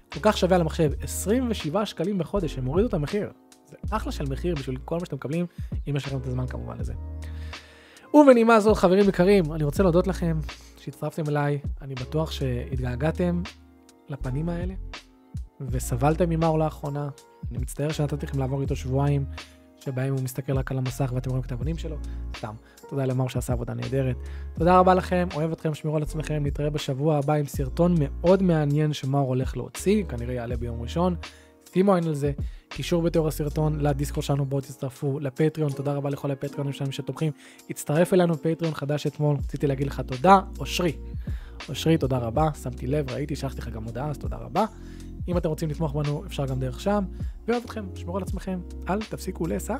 כל 0.09 0.21
כך 0.23 0.39
שווה 0.39 0.55
על 0.55 0.61
המחשב, 0.61 0.93
27 1.03 1.87
שקלים 1.87 2.19
בחודש, 2.19 2.59
הם 2.59 2.65
הורידו 2.65 2.89
את 2.89 2.95
המחיר. 2.95 3.31
זה 3.69 3.77
אחלה 3.91 4.13
של 4.13 4.25
מחיר 4.31 4.55
בשביל 4.55 4.77
כל 4.85 4.95
מה 4.95 5.05
שאתם 5.05 5.17
מקבלים, 5.17 5.47
אם 5.89 5.97
יש 5.97 6.07
לכם 6.07 6.17
את 6.17 6.27
הזמן 6.27 6.47
כמובן 6.47 6.79
לזה. 6.79 6.95
ובנימה 8.15 8.61
זו, 8.61 8.75
חברים 8.75 9.09
יקרים, 9.09 9.53
אני 9.53 9.65
רוצה 9.65 9.83
להודות 9.83 10.07
לכם 10.07 10.39
שהצטרפתם 10.77 11.29
אליי, 11.29 11.59
אני 11.83 11.95
בטוח 11.95 12.31
שהתגעגעתם 12.31 13.43
לפנים 14.09 14.49
האלה, 14.49 14.75
וסבלתם 15.61 16.31
ממאור 16.31 16.59
לאחרונה, 16.59 17.09
אני 17.51 17.59
מצטער 17.59 17.93
שנתתי 17.93 18.27
לכם 18.27 18.39
לעבור 18.39 18.61
איתו 18.61 18.77
שבועיים. 18.77 19.25
שבהם 19.81 20.14
הוא 20.14 20.23
מסתכל 20.23 20.53
רק 20.53 20.71
על 20.71 20.79
המסך 20.79 21.12
ואתם 21.14 21.31
רואים 21.31 21.45
את 21.47 21.53
האבנים 21.53 21.79
שלו, 21.79 21.97
סתם. 22.37 22.55
תודה 22.88 23.05
למר 23.05 23.29
שעשה 23.29 23.53
עבודה 23.53 23.75
נהדרת. 23.75 24.16
תודה 24.55 24.79
רבה 24.79 24.95
לכם, 24.95 25.29
אוהב 25.35 25.53
אתכם, 25.53 25.75
שמרו 25.75 25.97
על 25.97 26.03
עצמכם, 26.03 26.43
נתראה 26.47 26.71
בשבוע 26.71 27.16
הבא 27.16 27.33
עם 27.33 27.47
סרטון 27.47 27.95
מאוד 27.99 28.43
מעניין 28.43 28.93
שמר 28.93 29.19
הולך 29.19 29.57
להוציא, 29.57 30.05
כנראה 30.05 30.35
יעלה 30.35 30.57
ביום 30.57 30.83
ראשון. 30.83 31.16
שימו 31.73 31.95
עין 31.95 32.05
על 32.05 32.14
זה, 32.14 32.33
קישור 32.69 33.03
בתיאור 33.03 33.29
הסרטון 33.29 33.81
לדיסקו 33.81 34.23
שלנו, 34.23 34.45
בואו 34.47 34.61
תצטרפו 34.61 35.21
לפטריון, 35.21 35.73
תודה 35.73 35.93
רבה 35.93 36.11
לכל 36.11 36.31
הפטריונים 36.31 36.73
שלנו 36.73 36.93
שתומכים. 36.93 37.33
הצטרף 37.71 38.14
אלינו 38.14 38.35
פטריון 38.35 38.75
חדש 38.75 39.07
אתמול, 39.07 39.37
רציתי 39.37 39.66
להגיד 39.66 39.87
לך 39.87 40.01
תודה, 40.01 40.40
אושרי. 40.59 40.93
אושרי, 41.69 41.99
תודה 41.99 42.19
רבה, 42.19 42.49
שמתי 42.62 42.87
לב, 42.87 43.11
ראיתי, 43.11 43.37
שלחתי 43.37 43.61
לך 43.61 43.69
גם 43.69 43.85
הודעה, 43.85 44.11
אז 44.11 44.19
תודה 44.19 44.37
רבה. 44.37 44.64
אם 45.29 45.37
אתם 45.37 45.49
רוצים 45.49 45.71
לתמוך 45.71 45.93
בנו, 45.93 46.27
אפשר 46.27 46.47
גם 46.47 46.61
דרך 46.61 46.81
שם. 46.81 47.05
ואוהב 47.49 47.63
אתכם, 47.65 47.85
שמרו 47.95 48.16
על 48.16 48.23
עצמכם, 48.23 48.61
אל 48.89 49.03
תפסיקו 49.03 49.47
לסע. 49.47 49.77